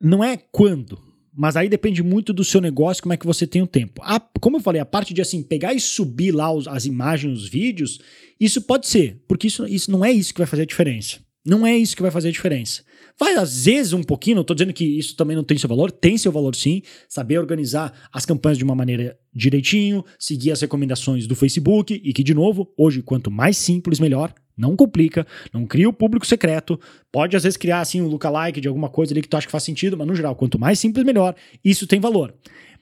não 0.00 0.22
é 0.22 0.36
quando, 0.36 1.00
mas 1.32 1.56
aí 1.56 1.68
depende 1.68 2.02
muito 2.02 2.32
do 2.32 2.44
seu 2.44 2.60
negócio, 2.60 3.02
como 3.02 3.12
é 3.12 3.16
que 3.16 3.26
você 3.26 3.46
tem 3.46 3.62
o 3.62 3.66
tempo. 3.66 4.02
A, 4.04 4.20
como 4.40 4.56
eu 4.56 4.60
falei, 4.60 4.80
a 4.80 4.86
parte 4.86 5.14
de 5.14 5.22
assim 5.22 5.42
pegar 5.42 5.72
e 5.72 5.80
subir 5.80 6.30
lá 6.30 6.52
os, 6.52 6.68
as 6.68 6.84
imagens, 6.84 7.38
os 7.38 7.48
vídeos, 7.48 8.00
isso 8.38 8.62
pode 8.62 8.86
ser, 8.86 9.22
porque 9.26 9.46
isso, 9.46 9.66
isso 9.66 9.90
não 9.90 10.04
é 10.04 10.12
isso 10.12 10.32
que 10.32 10.40
vai 10.40 10.46
fazer 10.46 10.62
a 10.62 10.66
diferença. 10.66 11.23
Não 11.46 11.66
é 11.66 11.76
isso 11.76 11.94
que 11.94 12.00
vai 12.00 12.10
fazer 12.10 12.28
a 12.28 12.32
diferença. 12.32 12.82
Vai, 13.18 13.34
às 13.34 13.66
vezes, 13.66 13.92
um 13.92 14.02
pouquinho, 14.02 14.36
não 14.36 14.40
estou 14.40 14.56
dizendo 14.56 14.72
que 14.72 14.84
isso 14.84 15.14
também 15.14 15.36
não 15.36 15.44
tem 15.44 15.58
seu 15.58 15.68
valor, 15.68 15.92
tem 15.92 16.16
seu 16.16 16.32
valor 16.32 16.54
sim. 16.54 16.82
Saber 17.06 17.38
organizar 17.38 18.08
as 18.10 18.24
campanhas 18.24 18.56
de 18.56 18.64
uma 18.64 18.74
maneira 18.74 19.18
direitinho, 19.32 20.02
seguir 20.18 20.52
as 20.52 20.62
recomendações 20.62 21.26
do 21.26 21.36
Facebook 21.36 22.00
e 22.02 22.12
que, 22.14 22.24
de 22.24 22.32
novo, 22.32 22.72
hoje, 22.78 23.02
quanto 23.02 23.30
mais 23.30 23.58
simples, 23.58 24.00
melhor. 24.00 24.34
Não 24.56 24.74
complica, 24.74 25.26
não 25.52 25.66
cria 25.66 25.88
o 25.88 25.92
público 25.92 26.26
secreto. 26.26 26.80
Pode, 27.12 27.36
às 27.36 27.42
vezes, 27.42 27.56
criar 27.56 27.80
assim 27.80 28.00
um 28.00 28.06
lookalike 28.06 28.60
de 28.60 28.68
alguma 28.68 28.88
coisa 28.88 29.12
ali 29.12 29.20
que 29.20 29.28
tu 29.28 29.36
acha 29.36 29.46
que 29.46 29.52
faz 29.52 29.64
sentido, 29.64 29.96
mas 29.98 30.06
no 30.06 30.14
geral, 30.14 30.34
quanto 30.34 30.58
mais 30.58 30.78
simples, 30.78 31.04
melhor. 31.04 31.34
Isso 31.62 31.86
tem 31.86 32.00
valor. 32.00 32.34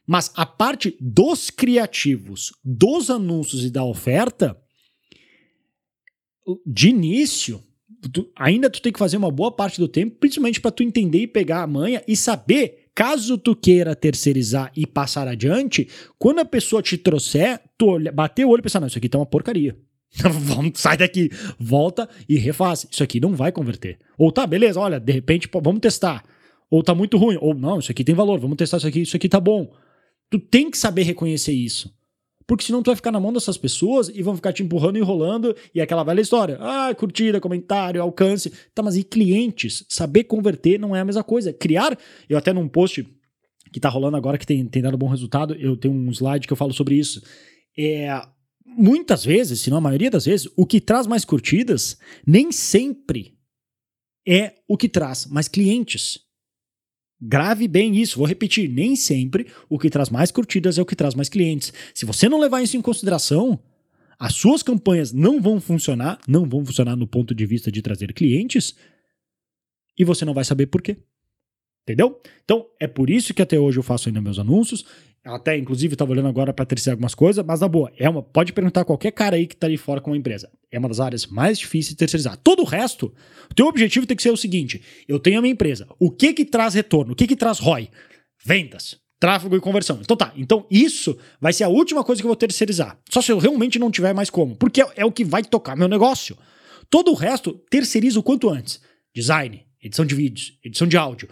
Mas 0.06 0.30
a 0.34 0.46
parte 0.46 0.96
dos 1.00 1.50
criativos, 1.50 2.52
dos 2.64 3.10
anúncios 3.10 3.64
e 3.64 3.70
da 3.70 3.84
oferta, 3.84 4.56
de 6.66 6.88
início, 6.88 7.62
tu, 8.08 8.30
ainda 8.36 8.68
tu 8.70 8.80
tem 8.80 8.92
que 8.92 8.98
fazer 8.98 9.16
uma 9.16 9.30
boa 9.30 9.50
parte 9.50 9.78
do 9.80 9.88
tempo, 9.88 10.16
principalmente 10.18 10.60
para 10.60 10.70
tu 10.70 10.82
entender 10.82 11.20
e 11.20 11.26
pegar 11.26 11.62
a 11.62 11.66
manha 11.66 12.02
e 12.06 12.16
saber, 12.16 12.86
caso 12.94 13.38
tu 13.38 13.54
queira 13.54 13.94
terceirizar 13.94 14.72
e 14.76 14.86
passar 14.86 15.28
adiante, 15.28 15.88
quando 16.18 16.40
a 16.40 16.44
pessoa 16.44 16.82
te 16.82 16.96
trouxer, 16.96 17.60
tu 17.76 17.86
olha, 17.86 18.12
bater 18.12 18.44
o 18.44 18.50
olho 18.50 18.60
e 18.60 18.62
pensar, 18.62 18.80
não, 18.80 18.86
isso 18.86 18.98
aqui 18.98 19.08
tá 19.08 19.18
uma 19.18 19.26
porcaria. 19.26 19.76
sai 20.74 20.96
daqui, 20.96 21.30
volta 21.58 22.08
e 22.28 22.36
refaz. 22.36 22.86
Isso 22.90 23.02
aqui 23.02 23.18
não 23.20 23.34
vai 23.34 23.50
converter. 23.50 23.98
Ou 24.18 24.30
tá, 24.30 24.46
beleza, 24.46 24.78
olha, 24.78 25.00
de 25.00 25.12
repente, 25.12 25.48
pô, 25.48 25.60
vamos 25.60 25.80
testar. 25.80 26.22
Ou 26.70 26.82
tá 26.82 26.94
muito 26.94 27.16
ruim. 27.16 27.38
Ou 27.40 27.54
não, 27.54 27.78
isso 27.78 27.90
aqui 27.90 28.04
tem 28.04 28.14
valor, 28.14 28.38
vamos 28.38 28.56
testar 28.56 28.78
isso 28.78 28.86
aqui, 28.86 29.00
isso 29.02 29.16
aqui 29.16 29.28
tá 29.28 29.40
bom. 29.40 29.72
Tu 30.30 30.38
tem 30.38 30.70
que 30.70 30.78
saber 30.78 31.02
reconhecer 31.02 31.52
isso. 31.52 31.92
Porque 32.52 32.64
senão 32.64 32.82
tu 32.82 32.88
vai 32.88 32.96
ficar 32.96 33.10
na 33.10 33.18
mão 33.18 33.32
dessas 33.32 33.56
pessoas 33.56 34.10
e 34.10 34.22
vão 34.22 34.36
ficar 34.36 34.52
te 34.52 34.62
empurrando 34.62 34.98
e 34.98 35.00
enrolando 35.00 35.56
e 35.74 35.80
aquela 35.80 36.04
velha 36.04 36.20
história. 36.20 36.58
Ah, 36.60 36.94
curtida, 36.94 37.40
comentário, 37.40 38.02
alcance. 38.02 38.52
Tá, 38.74 38.82
mas 38.82 38.94
e 38.94 39.02
clientes? 39.02 39.86
Saber 39.88 40.24
converter 40.24 40.78
não 40.78 40.94
é 40.94 41.00
a 41.00 41.04
mesma 41.06 41.24
coisa. 41.24 41.50
Criar, 41.50 41.98
eu 42.28 42.36
até 42.36 42.52
num 42.52 42.68
post 42.68 43.08
que 43.72 43.80
tá 43.80 43.88
rolando 43.88 44.18
agora 44.18 44.36
que 44.36 44.46
tem, 44.46 44.66
tem 44.66 44.82
dado 44.82 44.98
bom 44.98 45.08
resultado, 45.08 45.54
eu 45.54 45.78
tenho 45.78 45.94
um 45.94 46.10
slide 46.10 46.46
que 46.46 46.52
eu 46.52 46.56
falo 46.58 46.74
sobre 46.74 46.94
isso. 46.94 47.22
É, 47.74 48.20
muitas 48.66 49.24
vezes, 49.24 49.62
se 49.62 49.70
não 49.70 49.78
a 49.78 49.80
maioria 49.80 50.10
das 50.10 50.26
vezes, 50.26 50.46
o 50.54 50.66
que 50.66 50.78
traz 50.78 51.06
mais 51.06 51.24
curtidas 51.24 51.96
nem 52.26 52.52
sempre 52.52 53.34
é 54.28 54.56
o 54.68 54.76
que 54.76 54.90
traz 54.90 55.24
mais 55.24 55.48
clientes. 55.48 56.18
Grave 57.24 57.68
bem 57.68 57.96
isso, 57.96 58.18
vou 58.18 58.26
repetir, 58.26 58.68
nem 58.68 58.96
sempre 58.96 59.46
o 59.68 59.78
que 59.78 59.88
traz 59.88 60.10
mais 60.10 60.32
curtidas 60.32 60.76
é 60.76 60.82
o 60.82 60.84
que 60.84 60.96
traz 60.96 61.14
mais 61.14 61.28
clientes. 61.28 61.72
Se 61.94 62.04
você 62.04 62.28
não 62.28 62.40
levar 62.40 62.62
isso 62.62 62.76
em 62.76 62.82
consideração, 62.82 63.60
as 64.18 64.34
suas 64.34 64.60
campanhas 64.60 65.12
não 65.12 65.40
vão 65.40 65.60
funcionar, 65.60 66.18
não 66.26 66.48
vão 66.48 66.64
funcionar 66.66 66.96
no 66.96 67.06
ponto 67.06 67.32
de 67.32 67.46
vista 67.46 67.70
de 67.70 67.80
trazer 67.80 68.12
clientes, 68.12 68.74
e 69.96 70.04
você 70.04 70.24
não 70.24 70.34
vai 70.34 70.44
saber 70.44 70.66
por 70.66 70.82
quê. 70.82 70.96
Entendeu? 71.84 72.20
Então, 72.44 72.66
é 72.80 72.88
por 72.88 73.08
isso 73.08 73.32
que 73.32 73.42
até 73.42 73.58
hoje 73.58 73.78
eu 73.78 73.84
faço 73.84 74.08
ainda 74.08 74.20
meus 74.20 74.40
anúncios. 74.40 74.84
Até, 75.24 75.56
inclusive, 75.56 75.94
estava 75.94 76.10
olhando 76.10 76.28
agora 76.28 76.52
para 76.52 76.66
terceirizar 76.66 76.94
algumas 76.94 77.14
coisas, 77.14 77.44
mas 77.46 77.60
na 77.60 77.68
boa, 77.68 77.92
é 77.96 78.08
uma, 78.08 78.22
pode 78.22 78.52
perguntar 78.52 78.84
qualquer 78.84 79.12
cara 79.12 79.36
aí 79.36 79.46
que 79.46 79.54
está 79.54 79.68
ali 79.68 79.76
fora 79.76 80.00
com 80.00 80.10
uma 80.10 80.16
empresa. 80.16 80.50
É 80.70 80.78
uma 80.78 80.88
das 80.88 80.98
áreas 80.98 81.26
mais 81.26 81.58
difíceis 81.58 81.90
de 81.90 81.96
terceirizar. 81.96 82.36
Todo 82.38 82.62
o 82.62 82.64
resto, 82.64 83.14
o 83.48 83.54
teu 83.54 83.66
objetivo 83.66 84.04
tem 84.04 84.16
que 84.16 84.22
ser 84.22 84.32
o 84.32 84.36
seguinte: 84.36 84.82
eu 85.06 85.20
tenho 85.20 85.38
a 85.38 85.42
minha 85.42 85.52
empresa. 85.52 85.86
O 85.98 86.10
que 86.10 86.32
que 86.32 86.44
traz 86.44 86.74
retorno? 86.74 87.12
O 87.12 87.16
que 87.16 87.28
que 87.28 87.36
traz 87.36 87.60
ROI? 87.60 87.88
Vendas, 88.44 88.98
tráfego 89.20 89.54
e 89.54 89.60
conversão. 89.60 90.00
Então 90.00 90.16
tá, 90.16 90.32
então 90.36 90.66
isso 90.68 91.16
vai 91.40 91.52
ser 91.52 91.62
a 91.62 91.68
última 91.68 92.02
coisa 92.02 92.20
que 92.20 92.26
eu 92.26 92.30
vou 92.30 92.36
terceirizar. 92.36 92.98
Só 93.08 93.22
se 93.22 93.30
eu 93.30 93.38
realmente 93.38 93.78
não 93.78 93.92
tiver 93.92 94.12
mais 94.12 94.28
como, 94.28 94.56
porque 94.56 94.82
é, 94.82 94.86
é 94.96 95.04
o 95.04 95.12
que 95.12 95.24
vai 95.24 95.44
tocar 95.44 95.76
meu 95.76 95.86
negócio. 95.86 96.36
Todo 96.90 97.12
o 97.12 97.14
resto 97.14 97.52
terceiriza 97.70 98.18
o 98.18 98.22
quanto 98.24 98.50
antes. 98.50 98.80
Design, 99.14 99.64
edição 99.80 100.04
de 100.04 100.16
vídeos, 100.16 100.58
edição 100.64 100.88
de 100.88 100.96
áudio, 100.96 101.28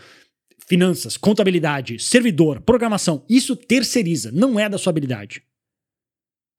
finanças, 0.70 1.16
contabilidade, 1.16 1.98
servidor, 1.98 2.61
programação, 2.61 3.24
isso 3.28 3.56
terceiriza, 3.56 4.30
não 4.30 4.56
é 4.56 4.68
da 4.68 4.78
sua 4.78 4.90
habilidade. 4.90 5.42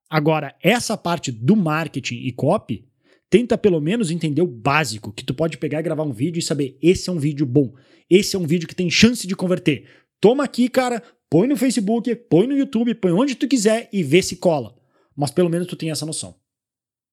Agora, 0.09 0.53
essa 0.61 0.97
parte 0.97 1.31
do 1.31 1.55
marketing 1.55 2.15
e 2.15 2.33
copy, 2.33 2.85
tenta 3.29 3.57
pelo 3.57 3.79
menos 3.79 4.11
entender 4.11 4.41
o 4.41 4.47
básico, 4.47 5.13
que 5.13 5.23
tu 5.23 5.33
pode 5.33 5.57
pegar 5.57 5.79
e 5.79 5.83
gravar 5.83 6.03
um 6.03 6.11
vídeo 6.11 6.39
e 6.39 6.43
saber, 6.43 6.77
esse 6.81 7.09
é 7.09 7.13
um 7.13 7.17
vídeo 7.17 7.45
bom, 7.45 7.73
esse 8.09 8.35
é 8.35 8.39
um 8.39 8.45
vídeo 8.45 8.67
que 8.67 8.75
tem 8.75 8.89
chance 8.89 9.25
de 9.25 9.33
converter. 9.33 9.87
Toma 10.19 10.43
aqui, 10.43 10.67
cara, 10.67 11.01
põe 11.29 11.47
no 11.47 11.55
Facebook, 11.55 12.13
põe 12.13 12.47
no 12.47 12.57
YouTube, 12.57 12.93
põe 12.95 13.13
onde 13.13 13.35
tu 13.35 13.47
quiser 13.47 13.87
e 13.93 14.03
vê 14.03 14.21
se 14.21 14.35
cola. 14.35 14.75
Mas 15.15 15.31
pelo 15.31 15.49
menos 15.49 15.67
tu 15.67 15.77
tem 15.77 15.89
essa 15.89 16.05
noção. 16.05 16.35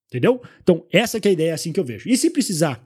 Entendeu? 0.09 0.43
Então, 0.61 0.85
essa 0.91 1.17
é 1.17 1.29
a 1.29 1.31
ideia 1.31 1.55
assim 1.55 1.73
que 1.73 1.79
eu 1.79 1.85
vejo. 1.85 2.09
E 2.09 2.17
se 2.17 2.29
precisar 2.29 2.85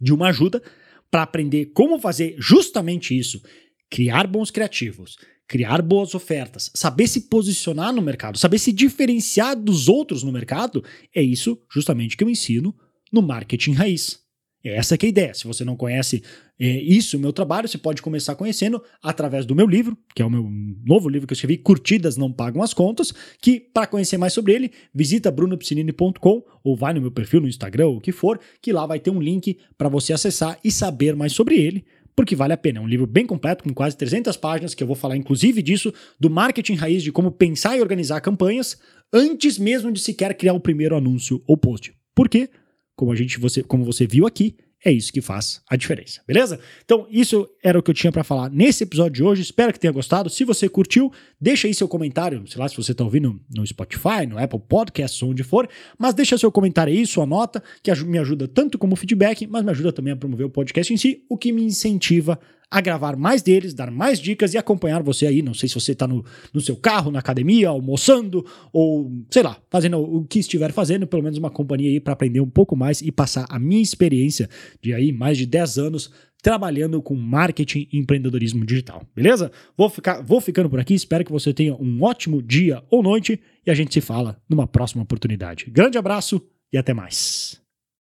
de 0.00 0.12
uma 0.12 0.30
ajuda 0.30 0.60
para 1.10 1.22
aprender 1.22 1.66
como 1.66 1.98
fazer 1.98 2.34
justamente 2.38 3.16
isso, 3.16 3.42
criar 3.90 4.26
bons 4.26 4.50
criativos, 4.50 5.16
criar 5.48 5.80
boas 5.80 6.14
ofertas, 6.14 6.70
saber 6.74 7.06
se 7.06 7.22
posicionar 7.22 7.92
no 7.92 8.02
mercado, 8.02 8.38
saber 8.38 8.58
se 8.58 8.72
diferenciar 8.72 9.56
dos 9.56 9.88
outros 9.88 10.22
no 10.22 10.32
mercado, 10.32 10.84
é 11.14 11.22
isso 11.22 11.60
justamente 11.70 12.16
que 12.16 12.24
eu 12.24 12.30
ensino 12.30 12.74
no 13.12 13.22
marketing 13.22 13.72
raiz. 13.72 14.25
É 14.68 14.76
essa 14.76 14.96
que 14.98 15.06
é 15.06 15.08
a 15.08 15.10
ideia. 15.10 15.34
Se 15.34 15.46
você 15.46 15.64
não 15.64 15.76
conhece 15.76 16.22
é, 16.58 16.66
isso, 16.66 17.16
o 17.16 17.20
meu 17.20 17.32
trabalho, 17.32 17.68
você 17.68 17.78
pode 17.78 18.02
começar 18.02 18.34
conhecendo 18.34 18.82
através 19.02 19.46
do 19.46 19.54
meu 19.54 19.66
livro, 19.66 19.96
que 20.14 20.22
é 20.22 20.24
o 20.24 20.30
meu 20.30 20.48
novo 20.84 21.08
livro 21.08 21.26
que 21.26 21.32
eu 21.32 21.36
escrevi, 21.36 21.58
Curtidas 21.58 22.16
Não 22.16 22.32
Pagam 22.32 22.62
as 22.62 22.74
Contas, 22.74 23.12
que 23.40 23.60
para 23.60 23.86
conhecer 23.86 24.18
mais 24.18 24.32
sobre 24.32 24.52
ele, 24.54 24.72
visita 24.94 25.30
brunopsinini.com 25.30 26.42
ou 26.64 26.76
vai 26.76 26.92
no 26.92 27.00
meu 27.00 27.10
perfil 27.10 27.40
no 27.40 27.48
Instagram, 27.48 27.86
ou 27.86 27.96
o 27.96 28.00
que 28.00 28.12
for, 28.12 28.40
que 28.60 28.72
lá 28.72 28.86
vai 28.86 28.98
ter 28.98 29.10
um 29.10 29.20
link 29.20 29.58
para 29.76 29.88
você 29.88 30.12
acessar 30.12 30.58
e 30.64 30.70
saber 30.70 31.14
mais 31.14 31.32
sobre 31.32 31.56
ele 31.56 31.84
porque 32.16 32.34
vale 32.34 32.54
a 32.54 32.56
pena. 32.56 32.78
É 32.78 32.82
um 32.82 32.88
livro 32.88 33.06
bem 33.06 33.26
completo, 33.26 33.62
com 33.62 33.74
quase 33.74 33.94
300 33.94 34.38
páginas, 34.38 34.74
que 34.74 34.82
eu 34.82 34.86
vou 34.86 34.96
falar 34.96 35.18
inclusive 35.18 35.60
disso, 35.60 35.92
do 36.18 36.30
marketing 36.30 36.74
raiz, 36.74 37.02
de 37.02 37.12
como 37.12 37.30
pensar 37.30 37.76
e 37.76 37.80
organizar 37.82 38.22
campanhas, 38.22 38.80
antes 39.12 39.58
mesmo 39.58 39.92
de 39.92 40.00
sequer 40.00 40.34
criar 40.34 40.54
o 40.54 40.60
primeiro 40.60 40.96
anúncio 40.96 41.42
ou 41.46 41.58
post. 41.58 41.94
Por 42.14 42.30
quê? 42.30 42.48
Como, 42.96 43.12
a 43.12 43.14
gente, 43.14 43.38
você, 43.38 43.62
como 43.62 43.84
você 43.84 44.06
viu 44.06 44.26
aqui, 44.26 44.56
é 44.84 44.92
isso 44.92 45.12
que 45.12 45.20
faz 45.20 45.60
a 45.68 45.74
diferença, 45.74 46.20
beleza? 46.26 46.60
Então, 46.84 47.06
isso 47.10 47.48
era 47.62 47.78
o 47.78 47.82
que 47.82 47.90
eu 47.90 47.94
tinha 47.94 48.12
para 48.12 48.22
falar 48.22 48.50
nesse 48.50 48.84
episódio 48.84 49.12
de 49.12 49.22
hoje. 49.24 49.42
Espero 49.42 49.72
que 49.72 49.80
tenha 49.80 49.92
gostado. 49.92 50.30
Se 50.30 50.44
você 50.44 50.68
curtiu, 50.68 51.12
deixa 51.40 51.66
aí 51.66 51.74
seu 51.74 51.88
comentário, 51.88 52.46
sei 52.46 52.60
lá 52.60 52.68
se 52.68 52.76
você 52.76 52.92
está 52.92 53.02
ouvindo 53.02 53.40
no 53.54 53.66
Spotify, 53.66 54.26
no 54.28 54.38
Apple 54.38 54.60
Podcasts, 54.60 55.20
onde 55.22 55.42
for, 55.42 55.68
mas 55.98 56.14
deixa 56.14 56.38
seu 56.38 56.52
comentário 56.52 56.92
aí, 56.92 57.06
sua 57.06 57.26
nota, 57.26 57.62
que 57.82 57.92
me 58.04 58.18
ajuda 58.18 58.46
tanto 58.46 58.78
como 58.78 58.94
feedback, 58.94 59.46
mas 59.46 59.64
me 59.64 59.70
ajuda 59.70 59.92
também 59.92 60.12
a 60.12 60.16
promover 60.16 60.46
o 60.46 60.50
podcast 60.50 60.92
em 60.92 60.96
si, 60.96 61.24
o 61.28 61.36
que 61.36 61.50
me 61.50 61.64
incentiva 61.64 62.38
a 62.70 62.80
gravar 62.80 63.16
mais 63.16 63.42
deles, 63.42 63.74
dar 63.74 63.90
mais 63.90 64.18
dicas 64.18 64.54
e 64.54 64.58
acompanhar 64.58 65.02
você 65.02 65.26
aí. 65.26 65.42
Não 65.42 65.54
sei 65.54 65.68
se 65.68 65.74
você 65.74 65.92
está 65.92 66.06
no, 66.06 66.24
no 66.52 66.60
seu 66.60 66.76
carro, 66.76 67.10
na 67.10 67.20
academia, 67.20 67.68
almoçando, 67.68 68.44
ou 68.72 69.12
sei 69.30 69.42
lá, 69.42 69.56
fazendo 69.70 69.98
o 69.98 70.24
que 70.24 70.38
estiver 70.38 70.72
fazendo, 70.72 71.06
pelo 71.06 71.22
menos 71.22 71.38
uma 71.38 71.50
companhia 71.50 71.90
aí 71.90 72.00
para 72.00 72.12
aprender 72.12 72.40
um 72.40 72.50
pouco 72.50 72.76
mais 72.76 73.00
e 73.00 73.12
passar 73.12 73.46
a 73.48 73.58
minha 73.58 73.82
experiência 73.82 74.48
de 74.82 74.92
aí 74.92 75.12
mais 75.12 75.38
de 75.38 75.46
10 75.46 75.78
anos 75.78 76.10
trabalhando 76.42 77.02
com 77.02 77.14
marketing 77.14 77.88
e 77.92 77.98
empreendedorismo 77.98 78.64
digital, 78.64 79.02
beleza? 79.14 79.50
Vou, 79.76 79.90
ficar, 79.90 80.22
vou 80.22 80.40
ficando 80.40 80.70
por 80.70 80.78
aqui, 80.78 80.94
espero 80.94 81.24
que 81.24 81.32
você 81.32 81.52
tenha 81.52 81.74
um 81.74 82.02
ótimo 82.02 82.40
dia 82.40 82.84
ou 82.88 83.02
noite 83.02 83.40
e 83.66 83.70
a 83.70 83.74
gente 83.74 83.92
se 83.92 84.00
fala 84.00 84.40
numa 84.48 84.66
próxima 84.66 85.02
oportunidade. 85.02 85.68
Grande 85.70 85.98
abraço 85.98 86.40
e 86.72 86.78
até 86.78 86.94
mais. 86.94 87.65